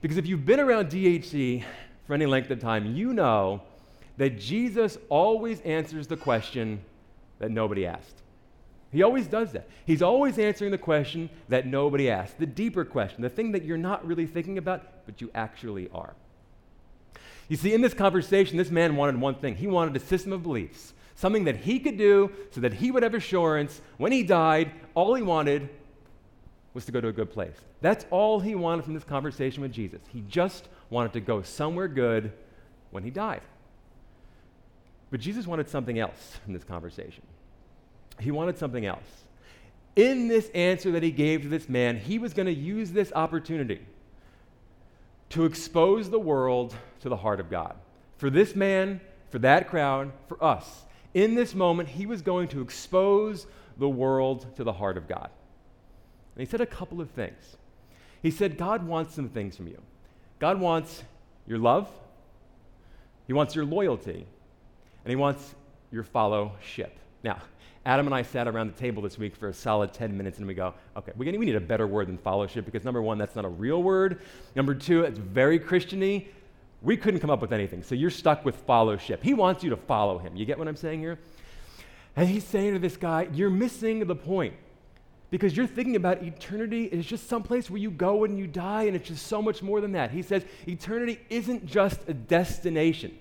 Because 0.00 0.16
if 0.16 0.26
you've 0.26 0.46
been 0.46 0.60
around 0.60 0.88
DHC 0.88 1.62
for 2.06 2.14
any 2.14 2.26
length 2.26 2.50
of 2.50 2.58
time, 2.58 2.96
you 2.96 3.12
know 3.12 3.62
that 4.16 4.38
Jesus 4.38 4.98
always 5.08 5.60
answers 5.62 6.06
the 6.06 6.16
question 6.16 6.80
that 7.38 7.50
nobody 7.50 7.86
asked. 7.86 8.22
He 8.92 9.02
always 9.02 9.26
does 9.26 9.52
that. 9.52 9.68
He's 9.84 10.02
always 10.02 10.38
answering 10.38 10.70
the 10.70 10.78
question 10.78 11.28
that 11.48 11.66
nobody 11.66 12.08
asked, 12.08 12.38
the 12.38 12.46
deeper 12.46 12.84
question, 12.84 13.22
the 13.22 13.28
thing 13.28 13.50
that 13.52 13.64
you're 13.64 13.76
not 13.76 14.06
really 14.06 14.26
thinking 14.26 14.56
about, 14.56 15.04
but 15.04 15.20
you 15.20 15.30
actually 15.34 15.90
are. 15.92 16.14
You 17.48 17.56
see, 17.56 17.74
in 17.74 17.80
this 17.80 17.92
conversation, 17.92 18.56
this 18.56 18.70
man 18.70 18.94
wanted 18.94 19.20
one 19.20 19.34
thing 19.34 19.56
he 19.56 19.66
wanted 19.66 19.96
a 19.96 20.00
system 20.00 20.32
of 20.32 20.44
beliefs, 20.44 20.94
something 21.16 21.44
that 21.44 21.56
he 21.56 21.80
could 21.80 21.98
do 21.98 22.30
so 22.52 22.60
that 22.60 22.74
he 22.74 22.92
would 22.92 23.02
have 23.02 23.14
assurance 23.14 23.80
when 23.96 24.12
he 24.12 24.22
died. 24.22 24.70
All 24.94 25.14
he 25.14 25.22
wanted 25.22 25.68
was 26.72 26.84
to 26.86 26.92
go 26.92 27.00
to 27.00 27.08
a 27.08 27.12
good 27.12 27.32
place. 27.32 27.56
That's 27.80 28.06
all 28.10 28.40
he 28.40 28.54
wanted 28.54 28.84
from 28.84 28.94
this 28.94 29.04
conversation 29.04 29.60
with 29.60 29.72
Jesus. 29.72 30.00
He 30.12 30.22
just 30.28 30.68
wanted 30.88 31.12
to 31.14 31.20
go 31.20 31.42
somewhere 31.42 31.88
good 31.88 32.32
when 32.92 33.02
he 33.02 33.10
died. 33.10 33.42
But 35.14 35.20
Jesus 35.20 35.46
wanted 35.46 35.68
something 35.68 36.00
else 36.00 36.40
in 36.44 36.52
this 36.52 36.64
conversation. 36.64 37.22
He 38.18 38.32
wanted 38.32 38.58
something 38.58 38.84
else. 38.84 39.06
In 39.94 40.26
this 40.26 40.50
answer 40.56 40.90
that 40.90 41.04
he 41.04 41.12
gave 41.12 41.42
to 41.42 41.48
this 41.48 41.68
man, 41.68 41.98
he 41.98 42.18
was 42.18 42.34
going 42.34 42.46
to 42.46 42.52
use 42.52 42.90
this 42.90 43.12
opportunity 43.12 43.78
to 45.28 45.44
expose 45.44 46.10
the 46.10 46.18
world 46.18 46.74
to 47.02 47.08
the 47.08 47.16
heart 47.16 47.38
of 47.38 47.48
God. 47.48 47.76
For 48.16 48.28
this 48.28 48.56
man, 48.56 49.00
for 49.30 49.38
that 49.38 49.68
crowd, 49.68 50.10
for 50.26 50.42
us. 50.42 50.82
In 51.14 51.36
this 51.36 51.54
moment, 51.54 51.90
he 51.90 52.06
was 52.06 52.20
going 52.20 52.48
to 52.48 52.60
expose 52.60 53.46
the 53.78 53.88
world 53.88 54.44
to 54.56 54.64
the 54.64 54.72
heart 54.72 54.96
of 54.96 55.06
God. 55.06 55.30
And 56.34 56.44
he 56.44 56.50
said 56.50 56.60
a 56.60 56.66
couple 56.66 57.00
of 57.00 57.08
things. 57.10 57.56
He 58.20 58.32
said, 58.32 58.58
God 58.58 58.84
wants 58.84 59.14
some 59.14 59.28
things 59.28 59.56
from 59.56 59.68
you. 59.68 59.80
God 60.40 60.58
wants 60.58 61.04
your 61.46 61.58
love, 61.58 61.88
He 63.28 63.32
wants 63.32 63.54
your 63.54 63.64
loyalty, 63.64 64.26
and 65.04 65.10
He 65.10 65.16
wants 65.16 65.54
your 65.90 66.02
fellowship. 66.02 66.98
Now, 67.22 67.38
Adam 67.86 68.06
and 68.06 68.14
I 68.14 68.22
sat 68.22 68.48
around 68.48 68.68
the 68.68 68.80
table 68.80 69.02
this 69.02 69.18
week 69.18 69.36
for 69.36 69.48
a 69.48 69.54
solid 69.54 69.92
10 69.92 70.16
minutes 70.16 70.38
and 70.38 70.46
we 70.46 70.54
go, 70.54 70.72
okay, 70.96 71.12
we 71.16 71.30
need 71.30 71.54
a 71.54 71.60
better 71.60 71.86
word 71.86 72.08
than 72.08 72.16
fellowship 72.16 72.64
because 72.64 72.82
number 72.82 73.02
one, 73.02 73.18
that's 73.18 73.36
not 73.36 73.44
a 73.44 73.48
real 73.48 73.82
word. 73.82 74.22
Number 74.56 74.74
two, 74.74 75.02
it's 75.02 75.18
very 75.18 75.58
Christiany. 75.58 76.26
We 76.80 76.96
couldn't 76.96 77.20
come 77.20 77.30
up 77.30 77.42
with 77.42 77.52
anything. 77.52 77.82
So 77.82 77.94
you're 77.94 78.10
stuck 78.10 78.44
with 78.44 78.56
fellowship. 78.56 79.22
He 79.22 79.34
wants 79.34 79.62
you 79.62 79.70
to 79.70 79.76
follow 79.76 80.18
him. 80.18 80.34
You 80.34 80.46
get 80.46 80.58
what 80.58 80.66
I'm 80.66 80.76
saying 80.76 81.00
here? 81.00 81.18
And 82.16 82.28
he's 82.28 82.44
saying 82.44 82.72
to 82.72 82.78
this 82.78 82.96
guy, 82.96 83.28
you're 83.32 83.50
missing 83.50 84.06
the 84.06 84.14
point 84.14 84.54
because 85.30 85.56
you're 85.56 85.66
thinking 85.66 85.96
about 85.96 86.22
eternity 86.22 86.84
is 86.84 87.04
just 87.04 87.28
some 87.28 87.42
place 87.42 87.68
where 87.68 87.80
you 87.80 87.90
go 87.90 88.24
and 88.24 88.38
you 88.38 88.46
die, 88.46 88.84
and 88.84 88.94
it's 88.94 89.08
just 89.08 89.26
so 89.26 89.42
much 89.42 89.62
more 89.62 89.80
than 89.80 89.92
that. 89.92 90.12
He 90.12 90.22
says 90.22 90.44
eternity 90.68 91.18
isn't 91.28 91.66
just 91.66 92.00
a 92.08 92.14
destination. 92.14 93.18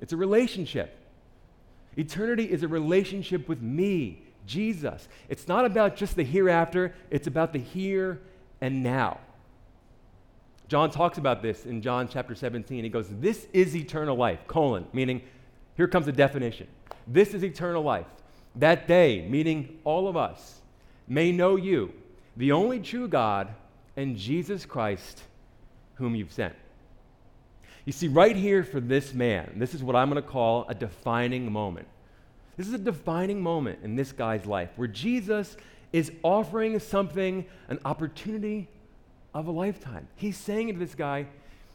It's 0.00 0.12
a 0.12 0.16
relationship. 0.16 0.96
Eternity 1.96 2.44
is 2.44 2.62
a 2.62 2.68
relationship 2.68 3.48
with 3.48 3.60
me, 3.60 4.22
Jesus. 4.46 5.08
It's 5.28 5.48
not 5.48 5.64
about 5.64 5.96
just 5.96 6.16
the 6.16 6.24
hereafter, 6.24 6.94
it's 7.10 7.26
about 7.26 7.52
the 7.52 7.58
here 7.58 8.20
and 8.60 8.82
now. 8.82 9.18
John 10.68 10.90
talks 10.90 11.18
about 11.18 11.42
this 11.42 11.66
in 11.66 11.82
John 11.82 12.08
chapter 12.08 12.34
17. 12.34 12.84
He 12.84 12.90
goes, 12.90 13.08
This 13.10 13.46
is 13.52 13.74
eternal 13.74 14.16
life, 14.16 14.38
colon, 14.46 14.86
meaning, 14.92 15.20
here 15.76 15.88
comes 15.88 16.06
the 16.06 16.12
definition. 16.12 16.68
This 17.06 17.34
is 17.34 17.42
eternal 17.42 17.82
life. 17.82 18.06
That 18.56 18.86
day, 18.86 19.26
meaning 19.28 19.78
all 19.84 20.06
of 20.06 20.16
us, 20.16 20.60
may 21.08 21.32
know 21.32 21.56
you, 21.56 21.92
the 22.36 22.52
only 22.52 22.78
true 22.78 23.08
God, 23.08 23.48
and 23.96 24.16
Jesus 24.16 24.64
Christ, 24.64 25.22
whom 25.94 26.14
you've 26.14 26.32
sent. 26.32 26.54
You 27.90 27.92
see, 27.92 28.06
right 28.06 28.36
here 28.36 28.62
for 28.62 28.78
this 28.78 29.12
man, 29.14 29.54
this 29.56 29.74
is 29.74 29.82
what 29.82 29.96
I'm 29.96 30.08
going 30.08 30.22
to 30.22 30.28
call 30.28 30.64
a 30.68 30.74
defining 30.76 31.50
moment. 31.50 31.88
This 32.56 32.68
is 32.68 32.72
a 32.72 32.78
defining 32.78 33.42
moment 33.42 33.80
in 33.82 33.96
this 33.96 34.12
guy's 34.12 34.46
life 34.46 34.70
where 34.76 34.86
Jesus 34.86 35.56
is 35.92 36.12
offering 36.22 36.78
something, 36.78 37.44
an 37.66 37.80
opportunity 37.84 38.68
of 39.34 39.48
a 39.48 39.50
lifetime. 39.50 40.06
He's 40.14 40.36
saying 40.36 40.72
to 40.72 40.78
this 40.78 40.94
guy, 40.94 41.26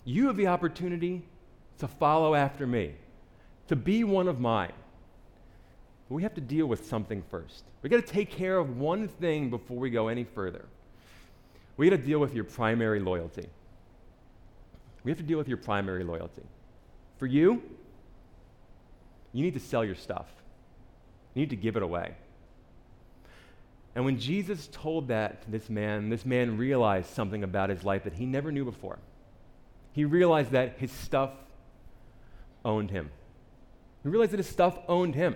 You 0.06 0.28
have 0.28 0.38
the 0.38 0.48
opportunity 0.48 1.22
to 1.80 1.88
follow 1.90 2.34
after 2.34 2.66
me, 2.66 2.94
to 3.68 3.76
be 3.76 4.06
one 4.06 4.30
of 4.30 4.40
mine. 4.40 4.72
But 6.08 6.16
we 6.16 6.24
have 6.24 6.36
to 6.36 6.42
deal 6.42 6.68
with 6.68 6.88
something 6.88 7.24
first. 7.30 7.66
We 7.82 7.90
got 7.90 7.98
to 7.98 8.14
take 8.14 8.32
care 8.32 8.58
of 8.58 8.78
one 8.78 9.10
thing 9.10 9.50
before 9.50 9.76
we 9.76 9.90
go 9.90 10.08
any 10.08 10.24
further. 10.24 10.64
We 11.76 11.90
got 11.90 11.98
to 11.98 12.02
deal 12.02 12.20
with 12.20 12.34
your 12.34 12.46
primary 12.46 13.02
loyalty. 13.02 13.50
We 15.06 15.12
have 15.12 15.20
to 15.20 15.24
deal 15.24 15.38
with 15.38 15.48
your 15.48 15.58
primary 15.58 16.04
loyalty. 16.04 16.42
For 17.20 17.28
you, 17.28 17.62
you 19.32 19.44
need 19.44 19.54
to 19.54 19.60
sell 19.60 19.86
your 19.86 19.96
stuff. 19.96 20.26
You 21.34 21.42
need 21.42 21.52
to 21.52 21.56
give 21.56 21.78
it 21.78 21.84
away. 21.84 22.16
And 23.94 24.04
when 24.04 24.20
Jesus 24.20 24.68
told 24.72 25.08
that 25.10 25.44
to 25.44 25.52
this 25.52 25.70
man, 25.70 26.10
this 26.10 26.26
man 26.26 26.58
realized 26.58 27.12
something 27.12 27.44
about 27.44 27.70
his 27.70 27.84
life 27.84 28.04
that 28.04 28.14
he 28.14 28.26
never 28.26 28.52
knew 28.52 28.66
before. 28.66 28.98
He 29.94 30.04
realized 30.04 30.52
that 30.52 30.76
his 30.80 30.92
stuff 30.92 31.32
owned 32.66 32.90
him. 32.90 33.12
He 34.04 34.10
realized 34.10 34.32
that 34.32 34.40
his 34.40 34.50
stuff 34.50 34.78
owned 34.88 35.16
him. 35.16 35.36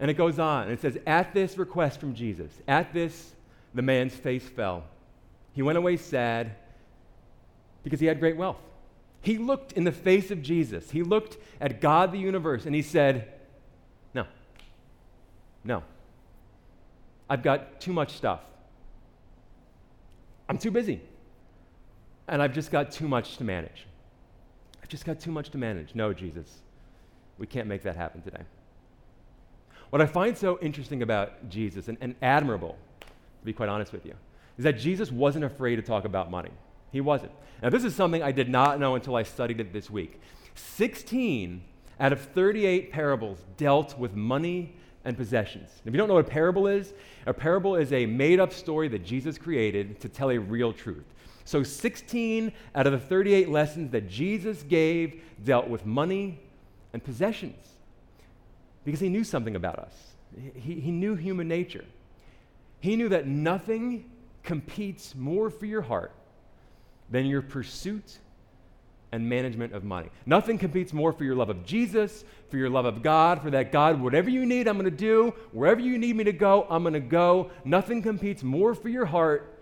And 0.00 0.10
it 0.10 0.14
goes 0.14 0.38
on, 0.38 0.70
it 0.70 0.80
says, 0.80 0.98
At 1.06 1.32
this 1.34 1.58
request 1.58 2.00
from 2.00 2.14
Jesus, 2.14 2.50
at 2.66 2.92
this, 2.92 3.32
the 3.74 3.82
man's 3.82 4.14
face 4.14 4.48
fell. 4.48 4.84
He 5.52 5.62
went 5.62 5.78
away 5.78 5.96
sad 5.96 6.56
because 7.86 8.00
he 8.00 8.06
had 8.06 8.18
great 8.18 8.36
wealth. 8.36 8.56
He 9.20 9.38
looked 9.38 9.70
in 9.74 9.84
the 9.84 9.92
face 9.92 10.32
of 10.32 10.42
Jesus, 10.42 10.90
he 10.90 11.04
looked 11.04 11.36
at 11.60 11.80
God 11.80 12.10
the 12.10 12.18
universe, 12.18 12.66
and 12.66 12.74
he 12.74 12.82
said, 12.82 13.32
No, 14.12 14.26
no. 15.62 15.84
I've 17.30 17.44
got 17.44 17.80
too 17.80 17.92
much 17.92 18.16
stuff. 18.16 18.40
I'm 20.48 20.58
too 20.58 20.72
busy. 20.72 21.00
And 22.26 22.42
I've 22.42 22.52
just 22.52 22.72
got 22.72 22.90
too 22.90 23.06
much 23.06 23.36
to 23.36 23.44
manage. 23.44 23.86
I've 24.82 24.88
just 24.88 25.04
got 25.04 25.20
too 25.20 25.30
much 25.30 25.50
to 25.50 25.58
manage. 25.58 25.94
No, 25.94 26.12
Jesus, 26.12 26.58
we 27.38 27.46
can't 27.46 27.68
make 27.68 27.84
that 27.84 27.94
happen 27.94 28.20
today. 28.20 28.42
What 29.90 30.02
I 30.02 30.06
find 30.06 30.36
so 30.36 30.58
interesting 30.60 31.02
about 31.02 31.48
Jesus 31.48 31.86
and, 31.86 31.96
and 32.00 32.16
admirable, 32.20 32.76
to 32.98 33.44
be 33.44 33.52
quite 33.52 33.68
honest 33.68 33.92
with 33.92 34.04
you, 34.04 34.14
is 34.58 34.64
that 34.64 34.76
Jesus 34.76 35.12
wasn't 35.12 35.44
afraid 35.44 35.76
to 35.76 35.82
talk 35.82 36.04
about 36.04 36.32
money. 36.32 36.50
He 36.92 37.00
wasn't. 37.00 37.32
Now, 37.62 37.70
this 37.70 37.84
is 37.84 37.94
something 37.94 38.22
I 38.22 38.32
did 38.32 38.48
not 38.48 38.78
know 38.78 38.94
until 38.94 39.16
I 39.16 39.22
studied 39.22 39.60
it 39.60 39.72
this 39.72 39.90
week. 39.90 40.20
16 40.54 41.62
out 41.98 42.12
of 42.12 42.20
38 42.20 42.92
parables 42.92 43.38
dealt 43.56 43.98
with 43.98 44.14
money 44.14 44.76
and 45.04 45.16
possessions. 45.16 45.70
If 45.84 45.92
you 45.92 45.98
don't 45.98 46.08
know 46.08 46.14
what 46.14 46.26
a 46.26 46.30
parable 46.30 46.66
is, 46.66 46.92
a 47.26 47.32
parable 47.32 47.76
is 47.76 47.92
a 47.92 48.06
made 48.06 48.40
up 48.40 48.52
story 48.52 48.88
that 48.88 49.04
Jesus 49.04 49.38
created 49.38 50.00
to 50.00 50.08
tell 50.08 50.30
a 50.30 50.38
real 50.38 50.72
truth. 50.72 51.04
So 51.44 51.62
16 51.62 52.52
out 52.74 52.86
of 52.86 52.92
the 52.92 52.98
38 52.98 53.48
lessons 53.48 53.92
that 53.92 54.08
Jesus 54.08 54.64
gave 54.64 55.22
dealt 55.44 55.68
with 55.68 55.86
money 55.86 56.40
and 56.92 57.02
possessions 57.02 57.68
because 58.84 59.00
he 59.00 59.08
knew 59.08 59.22
something 59.22 59.54
about 59.54 59.78
us. 59.78 59.94
He, 60.54 60.80
he 60.80 60.90
knew 60.90 61.14
human 61.14 61.46
nature. 61.46 61.84
He 62.80 62.96
knew 62.96 63.08
that 63.10 63.26
nothing 63.26 64.10
competes 64.42 65.14
more 65.14 65.50
for 65.50 65.66
your 65.66 65.82
heart 65.82 66.12
than 67.10 67.26
your 67.26 67.42
pursuit 67.42 68.18
and 69.12 69.28
management 69.28 69.72
of 69.72 69.84
money. 69.84 70.08
Nothing 70.26 70.58
competes 70.58 70.92
more 70.92 71.12
for 71.12 71.24
your 71.24 71.34
love 71.34 71.48
of 71.48 71.64
Jesus, 71.64 72.24
for 72.50 72.56
your 72.56 72.68
love 72.68 72.84
of 72.84 73.02
God, 73.02 73.40
for 73.40 73.50
that 73.50 73.72
God, 73.72 74.00
whatever 74.00 74.28
you 74.28 74.44
need, 74.44 74.66
I'm 74.66 74.78
going 74.78 74.84
to 74.84 74.90
do. 74.90 75.32
Wherever 75.52 75.80
you 75.80 75.96
need 75.98 76.16
me 76.16 76.24
to 76.24 76.32
go, 76.32 76.66
I'm 76.68 76.82
going 76.82 76.94
to 76.94 77.00
go. 77.00 77.50
Nothing 77.64 78.02
competes 78.02 78.42
more 78.42 78.74
for 78.74 78.88
your 78.88 79.06
heart 79.06 79.58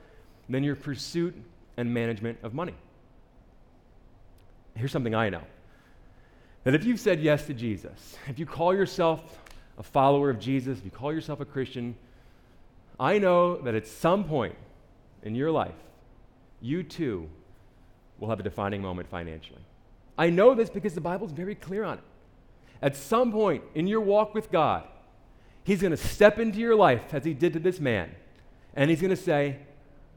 than 0.48 0.64
your 0.64 0.76
pursuit 0.76 1.34
and 1.76 1.92
management 1.92 2.38
of 2.42 2.54
money. 2.54 2.74
Here's 4.76 4.92
something 4.92 5.14
I 5.14 5.28
know 5.28 5.42
that 6.64 6.74
if 6.74 6.84
you've 6.84 7.00
said 7.00 7.20
yes 7.20 7.46
to 7.46 7.54
Jesus, 7.54 8.16
if 8.26 8.38
you 8.38 8.46
call 8.46 8.74
yourself 8.74 9.38
a 9.78 9.82
follower 9.82 10.30
of 10.30 10.40
Jesus, 10.40 10.78
if 10.78 10.84
you 10.84 10.90
call 10.90 11.12
yourself 11.12 11.40
a 11.40 11.44
Christian, 11.44 11.94
I 12.98 13.18
know 13.18 13.58
that 13.58 13.74
at 13.74 13.86
some 13.86 14.24
point 14.24 14.56
in 15.22 15.34
your 15.34 15.50
life, 15.50 15.74
you 16.64 16.82
too 16.82 17.28
will 18.18 18.30
have 18.30 18.40
a 18.40 18.42
defining 18.42 18.80
moment 18.80 19.08
financially. 19.08 19.60
I 20.16 20.30
know 20.30 20.54
this 20.54 20.70
because 20.70 20.94
the 20.94 21.00
Bible 21.00 21.26
is 21.26 21.32
very 21.32 21.54
clear 21.54 21.84
on 21.84 21.98
it. 21.98 22.04
At 22.80 22.96
some 22.96 23.30
point 23.32 23.62
in 23.74 23.86
your 23.86 24.00
walk 24.00 24.34
with 24.34 24.50
God, 24.50 24.84
He's 25.62 25.80
going 25.80 25.90
to 25.90 25.96
step 25.96 26.38
into 26.38 26.58
your 26.58 26.74
life 26.74 27.12
as 27.12 27.24
He 27.24 27.34
did 27.34 27.52
to 27.52 27.58
this 27.58 27.80
man, 27.80 28.10
and 28.74 28.88
He's 28.88 29.00
going 29.00 29.10
to 29.10 29.16
say, 29.16 29.58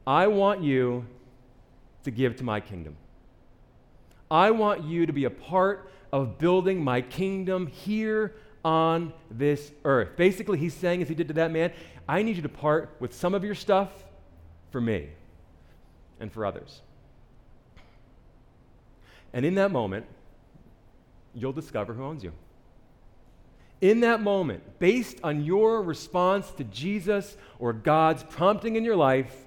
I 0.06 0.28
want 0.28 0.64
you 0.64 1.06
to 2.04 2.12
give 2.12 2.38
to 2.38 2.44
my 2.44 2.62
kingdom. 2.62 2.96
I 4.32 4.52
want 4.52 4.84
you 4.84 5.06
to 5.06 5.14
be 5.14 5.26
a 5.26 5.30
part 5.30 5.92
of 6.14 6.38
building 6.38 6.82
my 6.82 7.02
kingdom 7.02 7.68
here 7.68 8.36
on 8.64 9.14
this 9.30 9.72
earth. 9.84 10.16
Basically, 10.16 10.58
he's 10.58 10.74
saying, 10.74 11.02
as 11.02 11.10
he 11.10 11.16
did 11.16 11.28
to 11.30 11.34
that 11.36 11.52
man, 11.52 11.72
I 12.08 12.24
need 12.24 12.38
you 12.38 12.42
to 12.42 12.50
part 12.50 12.96
with 13.00 13.14
some 13.14 13.34
of 13.34 13.44
your 13.44 13.56
stuff 13.56 13.92
for 14.72 14.80
me 14.82 15.10
and 16.20 16.32
for 16.32 16.46
others. 16.46 16.82
And 19.34 19.46
in 19.46 19.56
that 19.56 19.72
moment, 19.72 20.06
you'll 21.34 21.54
discover 21.54 21.94
who 21.94 22.04
owns 22.04 22.24
you. 22.24 22.34
In 23.80 24.00
that 24.00 24.22
moment, 24.22 24.80
based 24.80 25.20
on 25.24 25.44
your 25.44 25.84
response 25.84 26.50
to 26.52 26.64
Jesus 26.64 27.38
or 27.60 27.74
God's 27.74 28.24
prompting 28.24 28.76
in 28.76 28.84
your 28.84 28.96
life, 28.96 29.46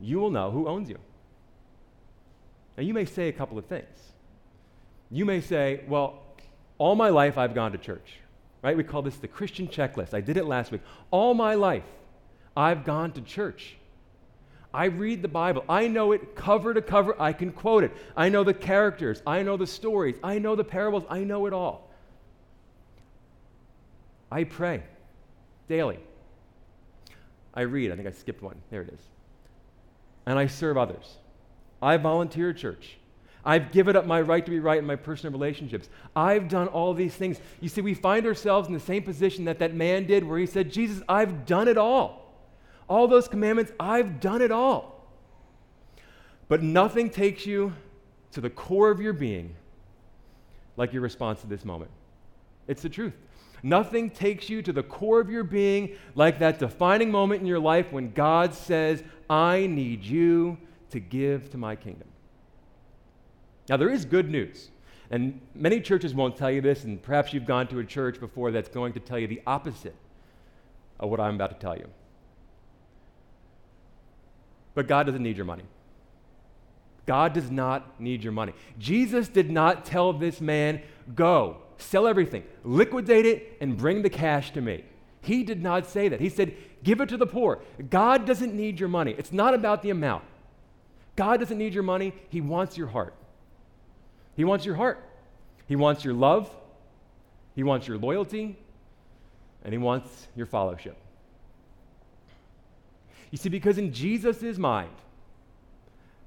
you 0.00 0.20
will 0.20 0.30
know 0.30 0.50
who 0.50 0.68
owns 0.68 0.88
you. 0.88 0.98
Now, 2.76 2.84
you 2.84 2.94
may 2.94 3.04
say 3.04 3.28
a 3.28 3.32
couple 3.32 3.58
of 3.58 3.66
things. 3.66 4.12
You 5.10 5.24
may 5.24 5.40
say, 5.40 5.82
Well, 5.88 6.22
all 6.78 6.94
my 6.94 7.08
life 7.08 7.38
I've 7.38 7.54
gone 7.54 7.72
to 7.72 7.78
church, 7.78 8.18
right? 8.62 8.76
We 8.76 8.84
call 8.84 9.02
this 9.02 9.16
the 9.16 9.28
Christian 9.28 9.68
checklist. 9.68 10.14
I 10.14 10.20
did 10.20 10.36
it 10.36 10.44
last 10.44 10.72
week. 10.72 10.82
All 11.10 11.34
my 11.34 11.54
life 11.54 11.84
I've 12.56 12.84
gone 12.84 13.12
to 13.12 13.20
church. 13.20 13.76
I 14.74 14.86
read 14.86 15.22
the 15.22 15.28
Bible. 15.28 15.64
I 15.68 15.86
know 15.86 16.12
it 16.12 16.34
cover 16.34 16.74
to 16.74 16.82
cover. 16.82 17.14
I 17.20 17.32
can 17.32 17.52
quote 17.52 17.84
it. 17.84 17.92
I 18.16 18.28
know 18.28 18.42
the 18.42 18.52
characters. 18.52 19.22
I 19.26 19.42
know 19.42 19.56
the 19.56 19.66
stories. 19.66 20.16
I 20.22 20.38
know 20.38 20.56
the 20.56 20.64
parables. 20.64 21.04
I 21.08 21.20
know 21.20 21.46
it 21.46 21.52
all. 21.52 21.90
I 24.32 24.44
pray 24.44 24.82
daily. 25.68 26.00
I 27.54 27.60
read. 27.62 27.92
I 27.92 27.96
think 27.96 28.08
I 28.08 28.10
skipped 28.10 28.42
one. 28.42 28.56
There 28.70 28.82
it 28.82 28.92
is. 28.92 29.00
And 30.26 30.38
I 30.38 30.48
serve 30.48 30.76
others. 30.76 31.18
I 31.80 31.96
volunteer 31.96 32.50
at 32.50 32.56
church. 32.56 32.96
I've 33.44 33.70
given 33.70 33.94
up 33.94 34.06
my 34.06 34.20
right 34.22 34.44
to 34.44 34.50
be 34.50 34.58
right 34.58 34.78
in 34.78 34.86
my 34.86 34.96
personal 34.96 35.32
relationships. 35.32 35.88
I've 36.16 36.48
done 36.48 36.66
all 36.68 36.94
these 36.94 37.14
things. 37.14 37.38
You 37.60 37.68
see, 37.68 37.82
we 37.82 37.94
find 37.94 38.26
ourselves 38.26 38.66
in 38.66 38.74
the 38.74 38.80
same 38.80 39.02
position 39.02 39.44
that 39.44 39.60
that 39.60 39.74
man 39.74 40.06
did, 40.06 40.24
where 40.24 40.38
he 40.38 40.46
said, 40.46 40.72
Jesus, 40.72 41.02
I've 41.08 41.46
done 41.46 41.68
it 41.68 41.78
all. 41.78 42.23
All 42.88 43.08
those 43.08 43.28
commandments, 43.28 43.72
I've 43.80 44.20
done 44.20 44.42
it 44.42 44.50
all. 44.50 45.06
But 46.48 46.62
nothing 46.62 47.10
takes 47.10 47.46
you 47.46 47.72
to 48.32 48.40
the 48.40 48.50
core 48.50 48.90
of 48.90 49.00
your 49.00 49.12
being 49.12 49.54
like 50.76 50.92
your 50.92 51.02
response 51.02 51.40
to 51.40 51.46
this 51.46 51.64
moment. 51.64 51.90
It's 52.66 52.82
the 52.82 52.88
truth. 52.88 53.14
Nothing 53.62 54.10
takes 54.10 54.50
you 54.50 54.60
to 54.62 54.72
the 54.72 54.82
core 54.82 55.20
of 55.20 55.30
your 55.30 55.44
being 55.44 55.96
like 56.14 56.38
that 56.40 56.58
defining 56.58 57.10
moment 57.10 57.40
in 57.40 57.46
your 57.46 57.58
life 57.58 57.90
when 57.92 58.12
God 58.12 58.52
says, 58.52 59.02
I 59.30 59.66
need 59.66 60.04
you 60.04 60.58
to 60.90 61.00
give 61.00 61.50
to 61.50 61.58
my 61.58 61.74
kingdom. 61.74 62.08
Now, 63.68 63.78
there 63.78 63.88
is 63.88 64.04
good 64.04 64.30
news. 64.30 64.70
And 65.10 65.40
many 65.54 65.80
churches 65.80 66.14
won't 66.14 66.36
tell 66.36 66.50
you 66.50 66.60
this, 66.60 66.84
and 66.84 67.02
perhaps 67.02 67.32
you've 67.32 67.46
gone 67.46 67.66
to 67.68 67.78
a 67.78 67.84
church 67.84 68.20
before 68.20 68.50
that's 68.50 68.68
going 68.68 68.92
to 68.94 69.00
tell 69.00 69.18
you 69.18 69.26
the 69.26 69.40
opposite 69.46 69.94
of 70.98 71.08
what 71.08 71.20
I'm 71.20 71.36
about 71.36 71.50
to 71.50 71.56
tell 71.58 71.76
you. 71.76 71.88
But 74.74 74.88
God 74.88 75.06
doesn't 75.06 75.22
need 75.22 75.36
your 75.36 75.46
money. 75.46 75.64
God 77.06 77.32
does 77.32 77.50
not 77.50 78.00
need 78.00 78.24
your 78.24 78.32
money. 78.32 78.54
Jesus 78.78 79.28
did 79.28 79.50
not 79.50 79.84
tell 79.84 80.12
this 80.12 80.40
man, 80.40 80.80
Go, 81.14 81.58
sell 81.76 82.06
everything, 82.06 82.44
liquidate 82.64 83.26
it, 83.26 83.58
and 83.60 83.76
bring 83.76 84.02
the 84.02 84.10
cash 84.10 84.52
to 84.52 84.60
me. 84.60 84.84
He 85.20 85.42
did 85.42 85.62
not 85.62 85.86
say 85.86 86.08
that. 86.08 86.20
He 86.20 86.28
said, 86.28 86.54
Give 86.82 87.00
it 87.00 87.08
to 87.10 87.16
the 87.16 87.26
poor. 87.26 87.62
God 87.90 88.26
doesn't 88.26 88.54
need 88.54 88.80
your 88.80 88.88
money. 88.88 89.14
It's 89.18 89.32
not 89.32 89.54
about 89.54 89.82
the 89.82 89.90
amount. 89.90 90.24
God 91.16 91.40
doesn't 91.40 91.58
need 91.58 91.74
your 91.74 91.82
money, 91.82 92.12
He 92.28 92.40
wants 92.40 92.76
your 92.76 92.88
heart. 92.88 93.14
He 94.34 94.44
wants 94.44 94.64
your 94.64 94.74
heart. 94.74 95.02
He 95.66 95.76
wants 95.76 96.04
your 96.04 96.14
love, 96.14 96.54
He 97.54 97.62
wants 97.62 97.88
your 97.88 97.98
loyalty, 97.98 98.58
and 99.62 99.72
He 99.72 99.78
wants 99.78 100.28
your 100.36 100.46
fellowship. 100.46 100.96
You 103.34 103.38
see, 103.38 103.48
because 103.48 103.78
in 103.78 103.92
Jesus' 103.92 104.58
mind, 104.58 104.92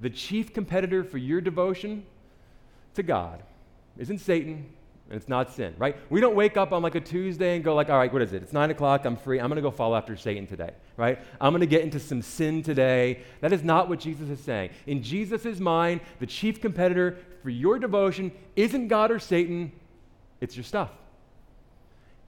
the 0.02 0.10
chief 0.10 0.52
competitor 0.54 1.06
for 1.06 1.18
your 1.18 1.40
devotion 1.40 2.06
to 2.96 3.02
God 3.02 3.42
isn't 3.98 4.18
Satan, 4.18 4.70
and 5.10 5.16
it's 5.16 5.30
not 5.30 5.54
sin, 5.54 5.74
right? 5.78 5.96
We 6.10 6.20
don't 6.20 6.36
wake 6.36 6.58
up 6.58 6.74
on 6.74 6.82
like 6.84 6.96
a 6.96 7.00
Tuesday 7.00 7.56
and 7.56 7.64
go 7.64 7.76
like, 7.76 7.90
all 7.90 7.98
right, 7.98 8.12
what 8.12 8.22
is 8.22 8.34
it? 8.34 8.44
It's 8.44 8.52
nine 8.52 8.72
o'clock. 8.72 9.06
I'm 9.06 9.16
free. 9.16 9.40
I'm 9.40 9.48
going 9.48 9.56
to 9.56 9.62
go 9.62 9.72
follow 9.72 9.96
after 9.96 10.18
Satan 10.18 10.48
today, 10.48 10.72
right? 10.98 11.18
I'm 11.40 11.54
going 11.54 11.62
to 11.62 11.66
get 11.66 11.84
into 11.84 11.98
some 11.98 12.22
sin 12.22 12.62
today. 12.62 13.22
That 13.40 13.54
is 13.54 13.64
not 13.64 13.88
what 13.88 14.02
Jesus 14.02 14.28
is 14.28 14.42
saying. 14.42 14.72
In 14.86 15.02
Jesus' 15.02 15.62
mind, 15.62 16.02
the 16.20 16.28
chief 16.28 16.60
competitor 16.60 17.20
for 17.42 17.50
your 17.50 17.80
devotion 17.80 18.34
isn't 18.58 18.90
God 18.90 19.12
or 19.12 19.20
Satan. 19.20 19.72
It's 20.42 20.58
your 20.58 20.66
stuff. 20.66 20.92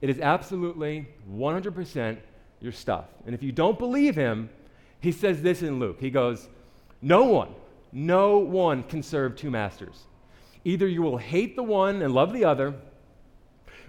It 0.00 0.08
is 0.08 0.20
absolutely 0.20 1.06
100% 1.30 2.16
your 2.62 2.72
stuff. 2.72 3.04
And 3.26 3.34
if 3.34 3.42
you 3.42 3.52
don't 3.52 3.78
believe 3.78 4.16
him, 4.16 4.48
he 5.00 5.12
says 5.12 5.42
this 5.42 5.62
in 5.62 5.78
Luke. 5.78 5.98
He 6.00 6.10
goes, 6.10 6.48
No 7.02 7.24
one, 7.24 7.54
no 7.92 8.38
one 8.38 8.82
can 8.82 9.02
serve 9.02 9.36
two 9.36 9.50
masters. 9.50 10.06
Either 10.64 10.86
you 10.86 11.02
will 11.02 11.16
hate 11.16 11.56
the 11.56 11.62
one 11.62 12.02
and 12.02 12.12
love 12.12 12.32
the 12.32 12.44
other, 12.44 12.74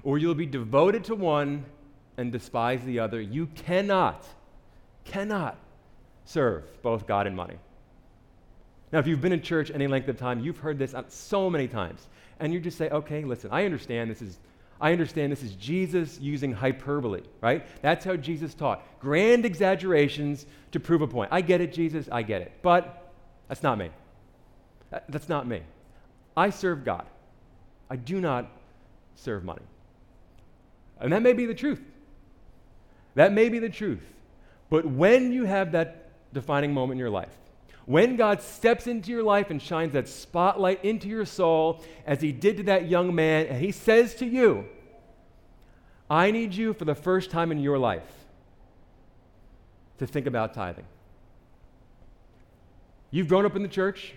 or 0.03 0.17
you'll 0.17 0.33
be 0.33 0.45
devoted 0.45 1.03
to 1.05 1.15
one 1.15 1.65
and 2.17 2.31
despise 2.31 2.83
the 2.83 2.99
other. 2.99 3.19
You 3.19 3.47
cannot, 3.47 4.25
cannot 5.03 5.57
serve 6.25 6.63
both 6.81 7.05
God 7.05 7.27
and 7.27 7.35
money. 7.35 7.55
Now, 8.91 8.99
if 8.99 9.07
you've 9.07 9.21
been 9.21 9.31
in 9.31 9.41
church 9.41 9.71
any 9.73 9.87
length 9.87 10.07
of 10.09 10.17
time, 10.17 10.39
you've 10.39 10.57
heard 10.57 10.77
this 10.77 10.93
so 11.09 11.49
many 11.49 11.67
times. 11.67 12.07
And 12.39 12.51
you 12.53 12.59
just 12.59 12.77
say, 12.77 12.89
okay, 12.89 13.23
listen, 13.23 13.49
I 13.51 13.65
understand 13.65 14.09
this 14.09 14.21
is 14.21 14.39
I 14.81 14.91
understand 14.91 15.31
this 15.31 15.43
is 15.43 15.53
Jesus 15.53 16.19
using 16.19 16.51
hyperbole, 16.51 17.21
right? 17.39 17.65
That's 17.83 18.03
how 18.03 18.15
Jesus 18.15 18.55
taught. 18.55 18.83
Grand 18.99 19.45
exaggerations 19.45 20.47
to 20.71 20.79
prove 20.79 21.03
a 21.03 21.07
point. 21.07 21.29
I 21.31 21.41
get 21.41 21.61
it, 21.61 21.71
Jesus, 21.71 22.09
I 22.11 22.23
get 22.23 22.41
it. 22.41 22.51
But 22.63 23.13
that's 23.47 23.61
not 23.61 23.77
me. 23.77 23.91
Uh, 24.91 24.99
that's 25.07 25.29
not 25.29 25.45
me. 25.45 25.61
I 26.35 26.49
serve 26.49 26.83
God. 26.83 27.05
I 27.91 27.95
do 27.95 28.19
not 28.19 28.49
serve 29.15 29.43
money. 29.43 29.61
And 30.99 31.13
that 31.13 31.21
may 31.21 31.33
be 31.33 31.45
the 31.45 31.53
truth. 31.53 31.81
That 33.13 33.33
may 33.33 33.49
be 33.49 33.59
the 33.59 33.69
truth. 33.69 34.03
But 34.71 34.85
when 34.85 35.31
you 35.31 35.45
have 35.45 35.73
that 35.73 36.09
defining 36.33 36.73
moment 36.73 36.93
in 36.93 36.99
your 36.99 37.09
life, 37.09 37.35
when 37.91 38.15
God 38.15 38.41
steps 38.41 38.87
into 38.87 39.11
your 39.11 39.21
life 39.21 39.49
and 39.49 39.61
shines 39.61 39.91
that 39.91 40.07
spotlight 40.07 40.85
into 40.85 41.09
your 41.09 41.25
soul, 41.25 41.83
as 42.05 42.21
he 42.21 42.31
did 42.31 42.55
to 42.55 42.63
that 42.63 42.87
young 42.87 43.13
man, 43.13 43.47
and 43.47 43.61
he 43.61 43.73
says 43.73 44.15
to 44.15 44.25
you, 44.25 44.63
I 46.09 46.31
need 46.31 46.53
you 46.53 46.73
for 46.73 46.85
the 46.85 46.95
first 46.95 47.31
time 47.31 47.51
in 47.51 47.59
your 47.59 47.77
life 47.77 48.09
to 49.97 50.07
think 50.07 50.25
about 50.25 50.53
tithing. 50.53 50.85
You've 53.11 53.27
grown 53.27 53.45
up 53.45 53.57
in 53.57 53.61
the 53.61 53.67
church, 53.67 54.13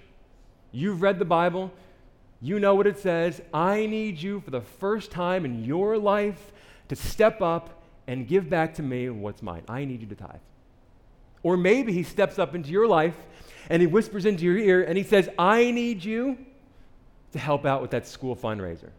you've 0.71 1.03
read 1.03 1.19
the 1.19 1.25
Bible, 1.25 1.73
you 2.41 2.61
know 2.61 2.77
what 2.77 2.87
it 2.87 3.01
says. 3.01 3.43
I 3.53 3.87
need 3.87 4.23
you 4.23 4.39
for 4.39 4.53
the 4.53 4.61
first 4.61 5.11
time 5.11 5.45
in 5.45 5.65
your 5.65 5.99
life 5.99 6.53
to 6.91 6.95
step 6.95 7.43
up 7.43 7.83
and 8.07 8.29
give 8.29 8.49
back 8.49 8.75
to 8.75 8.85
me 8.85 9.11
what's 9.11 9.43
mine. 9.43 9.65
I 9.69 9.85
need 9.85 10.01
you 10.01 10.07
to 10.07 10.15
tithe. 10.15 10.39
Or 11.45 11.57
maybe 11.57 11.93
he 11.93 12.03
steps 12.03 12.41
up 12.41 12.57
into 12.57 12.71
your 12.71 12.89
life 12.89 13.15
and 13.71 13.81
he 13.81 13.87
whispers 13.87 14.27
into 14.27 14.43
your 14.43 14.59
ear 14.59 14.83
and 14.83 14.99
he 14.99 15.05
says, 15.05 15.29
I 15.39 15.71
need 15.71 16.05
you 16.05 16.37
to 17.31 17.39
help 17.39 17.65
out 17.65 17.81
with 17.81 17.93
that 17.93 18.09
school 18.09 18.35
fundraiser. 18.35 18.91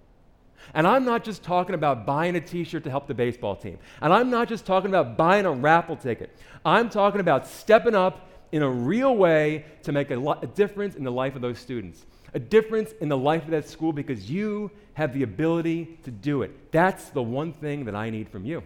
And 0.74 0.88
I'm 0.88 1.04
not 1.04 1.26
just 1.26 1.44
talking 1.44 1.76
about 1.76 2.06
buying 2.06 2.38
a 2.38 2.42
t 2.42 2.64
shirt 2.64 2.86
to 2.86 2.90
help 2.90 3.08
the 3.08 3.14
baseball 3.14 3.58
team. 3.58 3.78
And 4.02 4.14
I'm 4.14 4.30
not 4.30 4.48
just 4.48 4.66
talking 4.66 4.90
about 4.90 5.18
buying 5.18 5.46
a 5.46 5.52
raffle 5.52 5.98
ticket. 5.98 6.36
I'm 6.64 6.90
talking 6.90 7.20
about 7.20 7.46
stepping 7.46 7.94
up 7.94 8.30
in 8.54 8.64
a 8.64 8.70
real 8.70 9.16
way 9.18 9.66
to 9.84 9.92
make 9.92 10.10
a, 10.12 10.16
lo- 10.16 10.40
a 10.42 10.48
difference 10.48 10.96
in 10.96 11.04
the 11.04 11.12
life 11.12 11.36
of 11.36 11.42
those 11.42 11.60
students 11.60 12.06
a 12.36 12.40
difference 12.40 12.92
in 13.00 13.08
the 13.08 13.18
life 13.18 13.46
of 13.46 13.52
that 13.52 13.68
school 13.68 13.94
because 13.94 14.30
you 14.30 14.70
have 14.94 15.14
the 15.14 15.24
ability 15.24 15.98
to 16.04 16.12
do 16.12 16.42
it. 16.42 16.72
That's 16.72 17.10
the 17.10 17.24
one 17.24 17.54
thing 17.54 17.86
that 17.86 17.96
I 17.96 18.10
need 18.10 18.28
from 18.28 18.46
you. 18.46 18.62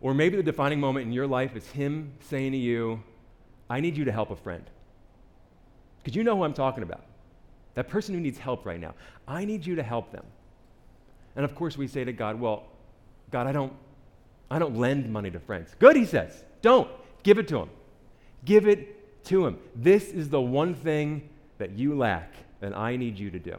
Or 0.00 0.14
maybe 0.14 0.36
the 0.36 0.42
defining 0.42 0.80
moment 0.80 1.06
in 1.06 1.12
your 1.12 1.26
life 1.26 1.54
is 1.56 1.66
Him 1.70 2.12
saying 2.20 2.52
to 2.52 2.58
you, 2.58 3.02
I 3.68 3.80
need 3.80 3.96
you 3.96 4.04
to 4.04 4.12
help 4.12 4.30
a 4.30 4.36
friend. 4.36 4.64
Because 5.98 6.16
you 6.16 6.24
know 6.24 6.36
who 6.36 6.44
I'm 6.44 6.54
talking 6.54 6.82
about. 6.82 7.04
That 7.74 7.88
person 7.88 8.14
who 8.14 8.20
needs 8.20 8.38
help 8.38 8.66
right 8.66 8.80
now. 8.80 8.94
I 9.28 9.44
need 9.44 9.64
you 9.64 9.76
to 9.76 9.82
help 9.82 10.10
them. 10.10 10.24
And 11.36 11.44
of 11.44 11.54
course, 11.54 11.76
we 11.76 11.86
say 11.86 12.04
to 12.04 12.12
God, 12.12 12.40
Well, 12.40 12.64
God, 13.30 13.46
I 13.46 13.52
don't, 13.52 13.72
I 14.50 14.58
don't 14.58 14.76
lend 14.76 15.10
money 15.12 15.30
to 15.30 15.38
friends. 15.38 15.74
Good, 15.78 15.96
He 15.96 16.04
says. 16.04 16.44
Don't. 16.62 16.88
Give 17.22 17.38
it 17.38 17.46
to 17.48 17.58
Him. 17.58 17.70
Give 18.44 18.66
it 18.66 19.24
to 19.26 19.46
Him. 19.46 19.58
This 19.76 20.08
is 20.08 20.28
the 20.30 20.40
one 20.40 20.74
thing 20.74 21.28
that 21.58 21.72
you 21.72 21.96
lack 21.96 22.32
that 22.60 22.76
I 22.76 22.96
need 22.96 23.18
you 23.18 23.30
to 23.30 23.38
do. 23.38 23.56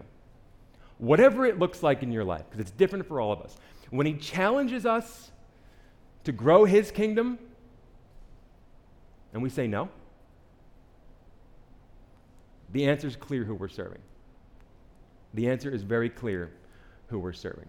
Whatever 0.98 1.46
it 1.46 1.58
looks 1.58 1.82
like 1.82 2.04
in 2.04 2.12
your 2.12 2.24
life, 2.24 2.44
because 2.50 2.60
it's 2.60 2.72
different 2.72 3.08
for 3.08 3.22
all 3.22 3.32
of 3.32 3.42
us. 3.42 3.56
When 3.92 4.06
He 4.06 4.14
challenges 4.16 4.86
us 4.86 5.32
to 6.24 6.32
grow 6.32 6.66
His 6.66 6.92
kingdom, 6.92 7.40
and 9.34 9.42
we 9.42 9.50
say 9.50 9.68
no, 9.68 9.90
the 12.72 12.88
answer 12.88 13.08
is 13.08 13.16
clear 13.16 13.44
who 13.44 13.56
we're 13.56 13.68
serving. 13.68 14.02
The 15.34 15.50
answer 15.50 15.70
is 15.70 15.84
very 15.84 16.10
clear 16.10 16.52
who 17.08 17.20
we're 17.20 17.34
serving. 17.34 17.68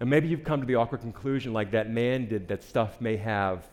And 0.00 0.08
maybe 0.08 0.28
you've 0.28 0.44
come 0.44 0.60
to 0.60 0.66
the 0.66 0.76
awkward 0.76 1.02
conclusion, 1.02 1.52
like 1.52 1.70
that 1.72 1.90
man 1.90 2.26
did, 2.26 2.48
that 2.48 2.62
stuff 2.62 3.00
may 3.00 3.16
have 3.16 3.64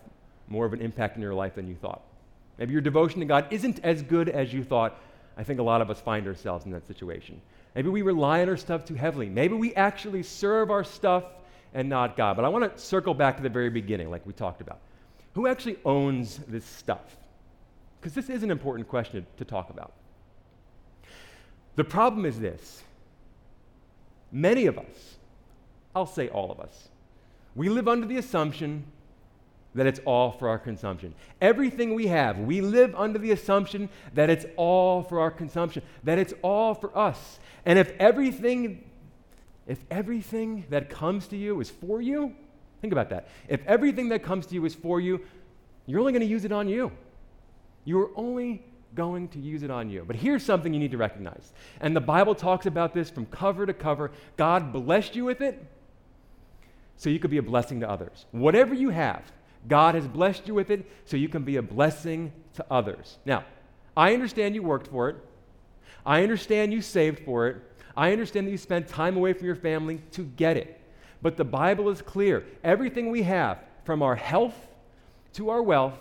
more 0.47 0.65
of 0.65 0.73
an 0.73 0.82
impact 0.82 1.15
in 1.15 1.21
your 1.21 1.34
life 1.34 1.56
than 1.56 1.67
you 1.67 1.75
thought. 1.75 2.01
Maybe 2.58 2.73
your 2.73 2.82
devotion 2.82 3.19
to 3.19 3.25
God 3.25 3.47
isn't 3.51 3.80
as 3.84 4.01
good 4.01 4.30
as 4.30 4.53
you 4.53 4.63
thought. 4.63 4.99
I 5.38 5.43
think 5.43 5.60
a 5.60 5.63
lot 5.63 5.82
of 5.82 5.89
us 5.89 6.01
find 6.01 6.27
ourselves 6.27 6.65
in 6.65 6.71
that 6.71 6.88
situation. 6.88 7.39
Maybe 7.75 7.89
we 7.89 8.01
rely 8.01 8.41
on 8.41 8.49
our 8.49 8.58
stuff 8.58 8.86
too 8.86 8.95
heavily. 8.95 9.30
Maybe 9.30 9.53
we 9.53 9.73
actually 9.75 10.23
serve 10.23 10.71
our 10.71 10.84
stuff 10.84 11.25
and 11.73 11.89
not 11.89 12.17
God. 12.17 12.36
But 12.36 12.45
I 12.45 12.49
want 12.49 12.75
to 12.75 12.82
circle 12.82 13.13
back 13.13 13.38
to 13.38 13.43
the 13.43 13.49
very 13.49 13.69
beginning, 13.69 14.10
like 14.10 14.25
we 14.25 14.34
talked 14.34 14.62
about. 14.62 14.80
Who 15.34 15.47
actually 15.47 15.77
owns 15.86 16.39
this 16.47 16.65
stuff? 16.65 17.17
Because 17.99 18.13
this 18.13 18.30
is 18.30 18.43
an 18.43 18.51
important 18.51 18.88
question 18.88 19.25
to 19.38 19.45
talk 19.45 19.69
about. 19.69 19.93
The 21.75 21.84
problem 21.84 22.25
is 22.25 22.39
this 22.39 22.84
many 24.32 24.65
of 24.65 24.77
us, 24.77 25.17
I'll 25.95 26.06
say 26.06 26.27
all 26.30 26.51
of 26.51 26.60
us, 26.60 26.89
we 27.56 27.69
live 27.69 27.88
under 27.88 28.06
the 28.06 28.17
assumption 28.17 28.84
that 29.75 29.86
it's 29.86 29.99
all 30.06 30.32
for 30.32 30.49
our 30.49 30.58
consumption. 30.58 31.13
Everything 31.39 31.93
we 31.93 32.08
have, 32.08 32.39
we 32.39 32.62
live 32.62 32.95
under 32.95 33.19
the 33.19 33.32
assumption 33.32 33.89
that 34.15 34.30
it's 34.30 34.45
all 34.56 35.03
for 35.03 35.19
our 35.19 35.30
consumption, 35.30 35.84
that 36.03 36.17
it's 36.17 36.34
all 36.41 36.73
for 36.73 36.95
us. 36.97 37.39
And 37.65 37.77
if 37.77 37.91
everything 37.99 38.84
if 39.67 39.80
everything 39.91 40.65
that 40.69 40.89
comes 40.89 41.27
to 41.27 41.38
you 41.38 41.60
is 41.60 41.69
for 41.69 42.01
you, 42.01 42.34
think 42.82 42.93
about 42.93 43.10
that. 43.10 43.27
If 43.47 43.65
everything 43.65 44.10
that 44.10 44.23
comes 44.23 44.45
to 44.47 44.56
you 44.56 44.65
is 44.65 44.73
for 44.73 44.99
you, 44.99 45.21
you're 45.86 45.99
only 45.99 46.13
going 46.13 46.21
to 46.21 46.27
use 46.27 46.45
it 46.45 46.51
on 46.51 46.67
you. 46.67 46.91
You're 47.86 48.12
only 48.15 48.63
going 48.95 49.27
to 49.30 49.39
use 49.39 49.63
it 49.63 49.71
on 49.71 49.89
you. 49.89 50.03
But 50.06 50.15
here's 50.15 50.43
something 50.43 50.73
you 50.73 50.80
need 50.80 50.91
to 50.91 50.97
recognize. 50.97 51.51
And 51.82 51.95
the 51.95 52.01
Bible 52.01 52.36
talks 52.36 52.65
about 52.65 52.93
this 52.93 53.10
from 53.10 53.25
cover 53.27 53.65
to 53.65 53.73
cover. 53.73 54.12
God 54.38 54.73
blessed 54.73 55.15
you 55.15 55.25
with 55.25 55.41
it 55.41 55.65
so 56.95 57.10
you 57.10 57.19
could 57.19 57.32
be 57.32 57.38
a 57.38 57.43
blessing 57.43 57.80
to 57.82 57.89
others. 57.89 58.25
Whatever 58.32 58.73
you 58.73 58.89
have, 58.89 59.32
God 59.67 59.95
has 59.95 60.08
blessed 60.08 60.47
you 60.47 60.53
with 60.53 60.69
it 60.71 60.89
so 61.06 61.17
you 61.17 61.30
can 61.30 61.43
be 61.43 61.58
a 61.58 61.62
blessing 61.62 62.32
to 62.56 62.65
others. 62.71 63.17
Now, 63.25 63.45
I 63.95 64.13
understand 64.13 64.56
you 64.56 64.63
worked 64.63 64.88
for 64.88 65.10
it. 65.10 65.17
I 66.06 66.23
understand 66.23 66.73
you 66.73 66.82
saved 66.82 67.19
for 67.25 67.47
it. 67.47 67.58
I 67.97 68.12
understand 68.12 68.45
that 68.45 68.51
you 68.51 68.57
spent 68.57 68.88
time 68.88 69.17
away 69.17 69.33
from 69.33 69.47
your 69.47 69.55
family 69.55 70.01
to 70.12 70.23
get 70.23 70.55
it. 70.55 70.79
But 71.21 71.36
the 71.36 71.43
Bible 71.43 71.89
is 71.89 72.01
clear. 72.01 72.45
Everything 72.63 73.10
we 73.10 73.23
have, 73.23 73.57
from 73.86 74.03
our 74.03 74.15
health 74.15 74.55
to 75.33 75.49
our 75.49 75.63
wealth, 75.63 75.97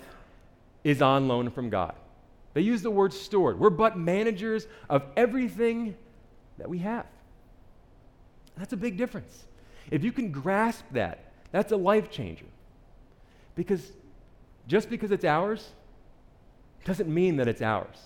is 0.85 1.01
on 1.01 1.27
loan 1.27 1.51
from 1.51 1.71
God. 1.71 1.95
They 2.53 2.61
use 2.61 2.83
the 2.83 2.91
word 2.91 3.15
steward. 3.15 3.59
We're 3.59 3.71
but 3.71 3.99
managers 3.99 4.67
of 4.91 5.05
everything 5.17 5.97
that 6.59 6.69
we 6.69 6.79
have. 6.79 7.07
That's 8.59 8.75
a 8.75 8.77
big 8.77 8.99
difference. 8.99 9.47
If 9.91 10.05
you 10.05 10.13
can 10.13 10.31
grasp 10.31 10.85
that, 10.93 11.33
that's 11.51 11.73
a 11.73 11.77
life 11.77 12.11
changer. 12.11 12.47
Because 13.55 13.93
just 14.69 14.91
because 14.91 15.11
it's 15.11 15.25
ours 15.25 15.71
doesn't 16.85 17.13
mean 17.13 17.37
that 17.37 17.49
it's 17.49 17.63
ours. 17.63 17.97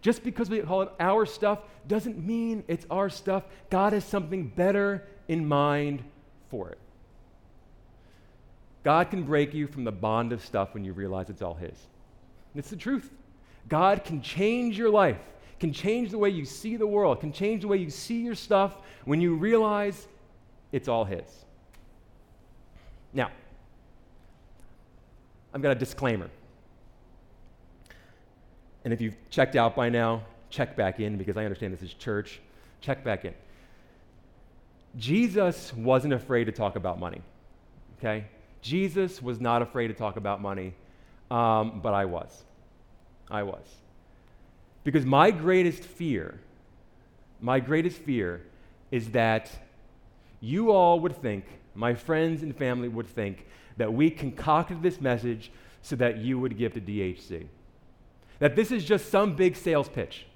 Just 0.00 0.22
because 0.22 0.48
we 0.48 0.60
call 0.60 0.82
it 0.82 0.90
our 1.00 1.26
stuff 1.26 1.60
doesn't 1.86 2.24
mean 2.24 2.62
it's 2.68 2.86
our 2.90 3.10
stuff. 3.10 3.44
God 3.70 3.92
has 3.92 4.04
something 4.04 4.46
better 4.46 5.06
in 5.26 5.46
mind 5.46 6.02
for 6.50 6.70
it. 6.70 6.78
God 8.84 9.10
can 9.10 9.24
break 9.24 9.52
you 9.52 9.66
from 9.66 9.84
the 9.84 9.92
bond 9.92 10.32
of 10.32 10.44
stuff 10.44 10.72
when 10.74 10.84
you 10.84 10.92
realize 10.92 11.28
it's 11.30 11.42
all 11.42 11.54
His. 11.54 11.76
It's 12.54 12.70
the 12.70 12.76
truth. 12.76 13.10
God 13.68 14.04
can 14.04 14.22
change 14.22 14.78
your 14.78 14.88
life, 14.88 15.20
can 15.60 15.72
change 15.72 16.10
the 16.10 16.18
way 16.18 16.30
you 16.30 16.44
see 16.44 16.76
the 16.76 16.86
world, 16.86 17.20
can 17.20 17.32
change 17.32 17.62
the 17.62 17.68
way 17.68 17.76
you 17.76 17.90
see 17.90 18.22
your 18.22 18.34
stuff 18.34 18.76
when 19.04 19.20
you 19.20 19.34
realize 19.34 20.06
it's 20.72 20.88
all 20.88 21.04
His. 21.04 21.26
Now, 23.12 23.30
I've 25.52 25.60
got 25.60 25.72
a 25.72 25.78
disclaimer. 25.78 26.30
And 28.88 28.92
if 28.94 29.02
you've 29.02 29.18
checked 29.28 29.54
out 29.54 29.76
by 29.76 29.90
now, 29.90 30.22
check 30.48 30.74
back 30.74 30.98
in 30.98 31.18
because 31.18 31.36
I 31.36 31.44
understand 31.44 31.74
this 31.74 31.82
is 31.82 31.92
church. 31.92 32.40
Check 32.80 33.04
back 33.04 33.26
in. 33.26 33.34
Jesus 34.96 35.74
wasn't 35.74 36.14
afraid 36.14 36.44
to 36.44 36.52
talk 36.52 36.74
about 36.74 36.98
money, 36.98 37.20
okay? 37.98 38.24
Jesus 38.62 39.20
was 39.20 39.42
not 39.42 39.60
afraid 39.60 39.88
to 39.88 39.92
talk 39.92 40.16
about 40.16 40.40
money, 40.40 40.72
um, 41.30 41.80
but 41.82 41.92
I 41.92 42.06
was. 42.06 42.44
I 43.30 43.42
was. 43.42 43.66
Because 44.84 45.04
my 45.04 45.32
greatest 45.32 45.84
fear, 45.84 46.40
my 47.42 47.60
greatest 47.60 47.98
fear 47.98 48.40
is 48.90 49.10
that 49.10 49.50
you 50.40 50.70
all 50.70 50.98
would 51.00 51.20
think, 51.20 51.44
my 51.74 51.92
friends 51.92 52.42
and 52.42 52.56
family 52.56 52.88
would 52.88 53.06
think, 53.06 53.44
that 53.76 53.92
we 53.92 54.08
concocted 54.08 54.82
this 54.82 54.98
message 54.98 55.52
so 55.82 55.94
that 55.96 56.16
you 56.16 56.38
would 56.38 56.56
give 56.56 56.72
to 56.72 56.80
DHC. 56.80 57.48
That 58.38 58.56
this 58.56 58.70
is 58.70 58.84
just 58.84 59.10
some 59.10 59.34
big 59.34 59.56
sales 59.56 59.88
pitch. 59.88 60.26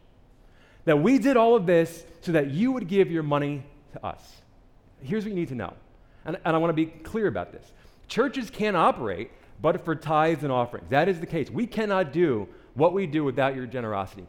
That 0.84 1.00
we 1.00 1.18
did 1.18 1.36
all 1.36 1.54
of 1.54 1.66
this 1.66 2.04
so 2.20 2.32
that 2.32 2.50
you 2.50 2.72
would 2.72 2.88
give 2.88 3.10
your 3.10 3.22
money 3.22 3.64
to 3.92 4.04
us. 4.04 4.42
Here's 5.02 5.24
what 5.24 5.30
you 5.30 5.36
need 5.36 5.48
to 5.48 5.54
know, 5.54 5.74
and, 6.24 6.38
and 6.44 6.56
I 6.56 6.58
want 6.58 6.70
to 6.70 6.74
be 6.74 6.86
clear 6.86 7.26
about 7.26 7.52
this. 7.52 7.72
Churches 8.08 8.50
can't 8.50 8.76
operate 8.76 9.30
but 9.60 9.84
for 9.84 9.94
tithes 9.94 10.42
and 10.42 10.52
offerings. 10.52 10.90
That 10.90 11.08
is 11.08 11.20
the 11.20 11.26
case. 11.26 11.48
We 11.48 11.66
cannot 11.66 12.12
do 12.12 12.48
what 12.74 12.92
we 12.92 13.06
do 13.06 13.24
without 13.24 13.54
your 13.54 13.66
generosity. 13.66 14.26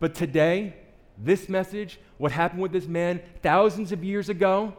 But 0.00 0.14
today, 0.14 0.74
this 1.16 1.48
message, 1.48 2.00
what 2.18 2.32
happened 2.32 2.60
with 2.60 2.72
this 2.72 2.86
man 2.86 3.22
thousands 3.42 3.92
of 3.92 4.04
years 4.04 4.28
ago, 4.28 4.74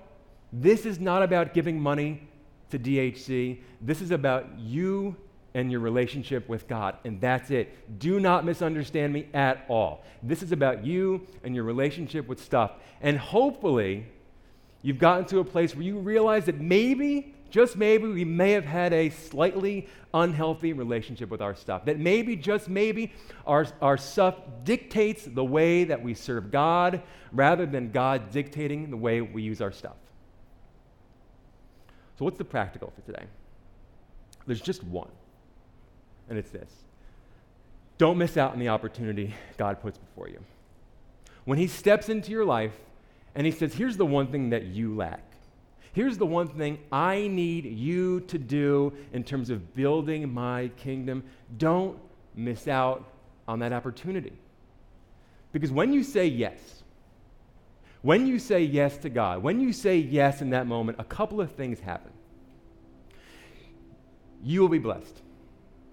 this 0.52 0.86
is 0.86 1.00
not 1.00 1.24
about 1.24 1.54
giving 1.54 1.80
money 1.80 2.28
to 2.70 2.78
DHC. 2.78 3.60
This 3.82 4.02
is 4.02 4.12
about 4.12 4.60
you 4.60 5.16
and 5.58 5.72
your 5.72 5.80
relationship 5.80 6.48
with 6.48 6.68
God, 6.68 6.98
and 7.04 7.20
that's 7.20 7.50
it. 7.50 7.98
Do 8.00 8.20
not 8.20 8.46
misunderstand 8.46 9.12
me 9.12 9.28
at 9.34 9.66
all. 9.68 10.04
This 10.22 10.44
is 10.44 10.52
about 10.52 10.86
you 10.86 11.26
and 11.44 11.56
your 11.56 11.64
relationship 11.64 12.28
with 12.28 12.40
stuff. 12.40 12.74
And 13.02 13.18
hopefully, 13.18 14.06
you've 14.84 15.00
gotten 15.00 15.26
to 15.26 15.40
a 15.40 15.44
place 15.44 15.74
where 15.74 15.84
you 15.84 15.98
realize 15.98 16.46
that 16.46 16.62
maybe, 16.62 17.34
just 17.50 17.76
maybe, 17.76 18.08
we 18.08 18.24
may 18.24 18.52
have 18.52 18.66
had 18.66 18.94
a 18.94 19.10
slightly 19.10 19.88
unhealthy 20.14 20.74
relationship 20.74 21.32
with 21.32 21.42
our 21.42 21.56
stuff. 21.56 21.86
That 21.86 21.98
maybe, 21.98 22.36
just 22.36 22.70
maybe, 22.70 23.14
our, 23.48 23.66
our 23.82 23.98
stuff 23.98 24.36
dictates 24.64 25.26
the 25.26 25.44
way 25.44 25.86
that 25.86 26.04
we 26.04 26.14
serve 26.14 26.52
God 26.52 27.02
rather 27.32 27.66
than 27.66 27.92
God 27.92 28.30
dictating 28.30 28.92
the 28.92 28.98
way 28.98 29.22
we 29.22 29.42
use 29.42 29.60
our 29.60 29.72
stuff. 29.72 29.96
So, 32.20 32.26
what's 32.26 32.38
the 32.38 32.46
practical 32.46 32.94
for 32.96 33.02
today? 33.12 33.26
There's 34.46 34.62
just 34.62 34.84
one, 34.84 35.10
and 36.30 36.38
it's 36.38 36.50
this 36.50 36.70
don't 37.98 38.18
miss 38.18 38.38
out 38.38 38.54
on 38.54 38.60
the 38.60 38.70
opportunity 38.70 39.34
God 39.58 39.82
puts 39.82 39.98
before 39.98 40.30
you. 40.30 40.40
When 41.46 41.58
He 41.58 41.68
steps 41.68 42.10
into 42.10 42.32
your 42.32 42.46
life 42.46 42.74
and 43.36 43.46
He 43.46 43.52
says, 43.52 43.74
Here's 43.74 43.98
the 43.98 44.06
one 44.06 44.28
thing 44.28 44.52
that 44.52 44.66
you 44.66 44.96
lack. 44.96 45.24
Here's 45.94 46.18
the 46.18 46.26
one 46.26 46.48
thing 46.48 46.78
I 46.92 47.28
need 47.28 47.66
you 47.66 48.20
to 48.22 48.38
do 48.38 48.94
in 49.14 49.24
terms 49.24 49.50
of 49.50 49.74
building 49.74 50.32
my 50.32 50.70
kingdom. 50.78 51.24
Don't 51.58 51.98
miss 52.36 52.68
out 52.68 53.10
on 53.48 53.60
that 53.60 53.74
opportunity. 53.74 54.34
Because 55.52 55.72
when 55.72 55.92
you 55.92 56.04
say 56.04 56.28
yes, 56.28 56.84
when 58.04 58.28
you 58.28 58.38
say 58.38 58.62
yes 58.62 58.98
to 59.00 59.10
God, 59.10 59.42
when 59.42 59.60
you 59.60 59.74
say 59.74 59.98
yes 59.98 60.42
in 60.42 60.52
that 60.52 60.68
moment, 60.68 61.00
a 61.00 61.04
couple 61.04 61.42
of 61.42 61.52
things 61.54 61.80
happen. 61.80 62.12
You 64.44 64.62
will 64.62 64.70
be 64.70 64.78
blessed. 64.78 65.22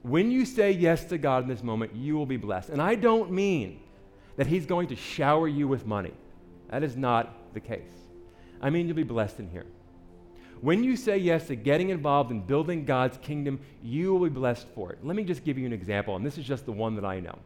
When 0.04 0.30
you 0.30 0.44
say 0.44 0.70
yes 0.70 1.06
to 1.06 1.16
God 1.16 1.44
in 1.44 1.48
this 1.48 1.62
moment, 1.62 1.96
you 1.96 2.14
will 2.14 2.26
be 2.26 2.36
blessed. 2.36 2.68
And 2.68 2.80
I 2.80 2.94
don't 2.94 3.32
mean 3.32 3.80
that 4.36 4.46
He's 4.46 4.66
going 4.66 4.88
to 4.88 4.96
shower 4.96 5.48
you 5.48 5.66
with 5.66 5.86
money. 5.86 6.12
That 6.68 6.82
is 6.82 6.94
not 6.94 7.54
the 7.54 7.60
case. 7.60 7.90
I 8.60 8.68
mean, 8.68 8.86
you'll 8.86 8.96
be 8.96 9.02
blessed 9.02 9.40
in 9.40 9.48
here. 9.48 9.64
When 10.60 10.84
you 10.84 10.94
say 10.96 11.16
yes 11.16 11.46
to 11.46 11.56
getting 11.56 11.88
involved 11.88 12.30
in 12.30 12.42
building 12.42 12.84
God's 12.84 13.16
kingdom, 13.16 13.60
you 13.82 14.12
will 14.12 14.28
be 14.28 14.34
blessed 14.34 14.66
for 14.74 14.92
it. 14.92 14.98
Let 15.02 15.16
me 15.16 15.24
just 15.24 15.42
give 15.42 15.56
you 15.56 15.64
an 15.64 15.72
example, 15.72 16.16
and 16.16 16.24
this 16.24 16.36
is 16.36 16.44
just 16.44 16.66
the 16.66 16.72
one 16.72 16.96
that 16.96 17.04
I 17.06 17.20
know. 17.20 17.38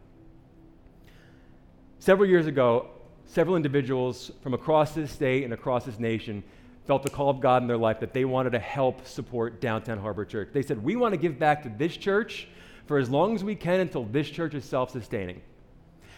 Several 2.00 2.28
years 2.28 2.48
ago, 2.48 2.90
several 3.24 3.54
individuals 3.54 4.32
from 4.42 4.52
across 4.52 4.94
this 4.94 5.12
state 5.12 5.44
and 5.44 5.52
across 5.52 5.84
this 5.84 6.00
nation 6.00 6.42
felt 6.88 7.03
the 7.03 7.11
call 7.11 7.29
of 7.29 7.38
God 7.38 7.61
in 7.61 7.68
their 7.68 7.77
life 7.77 8.01
that 8.01 8.14
they 8.14 8.24
wanted 8.24 8.51
to 8.51 8.59
help 8.59 9.07
support 9.07 9.61
Downtown 9.61 9.98
Harbor 9.98 10.24
Church. 10.24 10.48
They 10.55 10.62
said, 10.62 10.83
We 10.83 10.96
want 10.96 11.12
to 11.12 11.18
give 11.18 11.38
back 11.38 11.62
to 11.64 11.68
this 11.68 11.94
church 11.94 12.48
for 12.87 12.96
as 12.96 13.11
long 13.11 13.35
as 13.35 13.44
we 13.44 13.55
can 13.55 13.81
until 13.81 14.05
this 14.07 14.29
church 14.31 14.55
is 14.55 14.64
self 14.64 14.90
sustaining. 14.90 15.42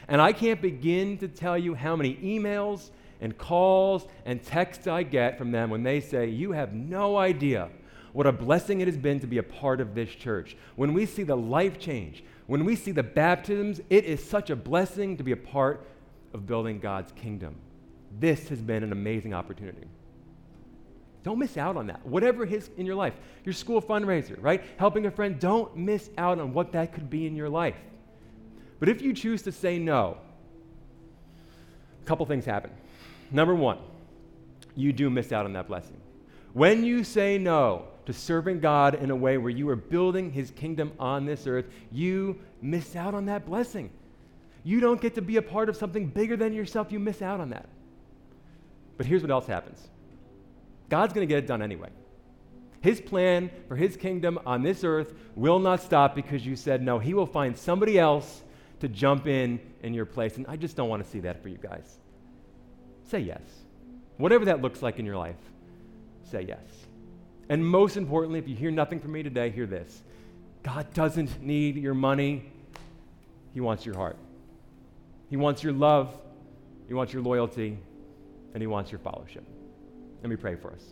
And 0.07 0.23
I 0.23 0.33
can't 0.33 0.63
begin 0.63 1.19
to 1.19 1.29
tell 1.29 1.59
you 1.59 1.75
how 1.75 1.97
many 1.97 2.15
emails 2.17 2.91
and 3.21 3.37
calls 3.37 4.07
and 4.25 4.41
texts 4.43 4.87
I 4.87 5.03
get 5.03 5.39
from 5.39 5.51
them 5.51 5.71
when 5.71 5.83
they 5.83 6.01
say, 6.01 6.29
You 6.29 6.53
have 6.53 6.73
no 6.73 7.17
idea 7.17 7.69
what 8.13 8.29
a 8.29 8.33
blessing 8.33 8.81
it 8.81 8.87
has 8.87 8.97
been 8.97 9.19
to 9.21 9.27
be 9.27 9.39
a 9.39 9.43
part 9.43 9.81
of 9.81 9.97
this 9.97 10.11
church. 10.11 10.57
When 10.77 10.95
we 10.95 11.05
see 11.05 11.25
the 11.25 11.37
life 11.37 11.81
change, 11.81 12.23
when 12.47 12.65
we 12.65 12.77
see 12.77 12.93
the 12.93 13.03
baptisms, 13.03 13.81
it 13.91 14.05
is 14.05 14.25
such 14.25 14.51
a 14.51 14.57
blessing 14.57 15.17
to 15.17 15.25
be 15.25 15.33
a 15.33 15.37
part 15.37 15.85
of 16.33 16.47
building 16.47 16.79
God's 16.79 17.11
kingdom. 17.11 17.57
This 18.21 18.49
has 18.51 18.63
been 18.63 18.85
an 18.85 18.93
amazing 18.93 19.35
opportunity. 19.35 19.89
Don't 21.23 21.39
miss 21.39 21.57
out 21.57 21.77
on 21.77 21.87
that. 21.89 22.05
Whatever 22.07 22.45
it 22.45 22.53
is 22.53 22.71
in 22.77 22.87
your 22.87 22.95
life, 22.95 23.15
your 23.45 23.53
school 23.53 23.83
fundraiser, 23.83 24.37
right? 24.41 24.63
Helping 24.79 25.07
a 25.07 25.11
friend, 25.11 25.39
don't 25.39 25.77
miss 25.77 26.09
out 26.17 26.39
on 26.39 26.53
what 26.53 26.73
that 26.73 26.93
could 26.93 27.11
be 27.11 27.27
in 27.27 27.37
your 27.37 27.49
life. 27.49 27.77
But 28.79 28.89
if 28.89 29.03
you 29.03 29.13
choose 29.13 29.43
to 29.43 29.53
say 29.53 29.79
no, 29.79 30.17
a 32.03 32.07
couple 32.07 32.25
things 32.25 32.45
happen. 32.45 32.71
Number 33.31 33.55
one, 33.55 33.79
you 34.75 34.93
do 34.93 35.11
miss 35.11 35.33
out 35.33 35.45
on 35.45 35.53
that 35.53 35.69
blessing. 35.69 35.97
When 36.55 36.85
you 36.85 37.05
say 37.05 37.37
no 37.37 37.85
to 38.07 38.13
serving 38.13 38.61
God 38.61 38.95
in 38.95 39.11
a 39.11 39.17
way 39.17 39.37
where 39.37 39.51
you 39.51 39.69
are 39.69 39.77
building 39.77 40.33
his 40.33 40.51
kingdom 40.51 40.93
on 40.99 41.27
this 41.27 41.47
earth, 41.47 41.67
you 41.93 42.39
miss 42.63 42.97
out 42.97 43.15
on 43.15 43.27
that 43.27 43.45
blessing 43.45 43.91
you 44.65 44.81
don't 44.81 45.01
get 45.01 45.15
to 45.15 45.23
be 45.23 45.37
a 45.37 45.43
part 45.43 45.69
of 45.69 45.77
something 45.77 46.07
bigger 46.07 46.37
than 46.37 46.53
yourself, 46.53 46.93
you 46.93 46.99
miss 46.99 47.23
out 47.23 47.41
on 47.41 47.51
that. 47.51 47.69
But 48.97 49.07
here's 49.07 49.23
what 49.23 49.31
else 49.31 49.47
happens 49.47 49.89
God's 50.91 51.15
going 51.15 51.27
to 51.27 51.33
get 51.33 51.45
it 51.45 51.47
done 51.47 51.63
anyway. 51.63 51.89
His 52.83 53.01
plan 53.01 53.51
for 53.69 53.77
his 53.77 53.97
kingdom 53.97 54.39
on 54.45 54.63
this 54.63 54.85
earth 54.85 55.15
will 55.35 55.59
not 55.59 55.83
stop 55.83 56.15
because 56.15 56.45
you 56.45 56.57
said 56.57 56.83
no. 56.83 56.99
He 56.99 57.15
will 57.15 57.27
find 57.27 57.57
somebody 57.57 57.99
else 57.99 58.43
to 58.81 58.89
jump 58.89 59.27
in 59.27 59.61
in 59.83 59.95
your 59.95 60.07
place. 60.07 60.37
And 60.37 60.47
I 60.49 60.57
just 60.57 60.77
don't 60.77 60.89
want 60.89 61.05
to 61.05 61.09
see 61.09 61.21
that 61.21 61.43
for 61.43 61.49
you 61.49 61.59
guys. 61.59 61.99
Say 63.09 63.21
yes. 63.21 63.43
Whatever 64.17 64.47
that 64.47 64.61
looks 64.61 64.83
like 64.83 64.99
in 64.99 65.07
your 65.07 65.17
life, 65.17 65.37
say 66.31 66.43
yes. 66.43 66.61
And 67.49 67.67
most 67.67 67.97
importantly, 67.97 68.39
if 68.39 68.49
you 68.49 68.55
hear 68.55 68.71
nothing 68.71 69.01
from 69.01 69.13
me 69.13 69.23
today, 69.23 69.51
hear 69.51 69.67
this 69.67 70.03
God 70.63 70.93
doesn't 70.95 71.43
need 71.43 71.77
your 71.77 71.95
money, 71.95 72.51
He 73.53 73.61
wants 73.61 73.85
your 73.85 73.97
heart. 73.97 74.17
He 75.29 75.37
wants 75.37 75.63
your 75.63 75.73
love, 75.73 76.15
He 76.89 76.95
wants 76.95 77.13
your 77.13 77.23
loyalty, 77.23 77.79
and 78.55 78.63
He 78.63 78.67
wants 78.67 78.91
your 78.91 78.99
fellowship. 79.01 79.45
Let 80.23 80.31
me 80.31 80.37
pray 80.37 80.57
for 80.57 80.73
us. 80.73 80.85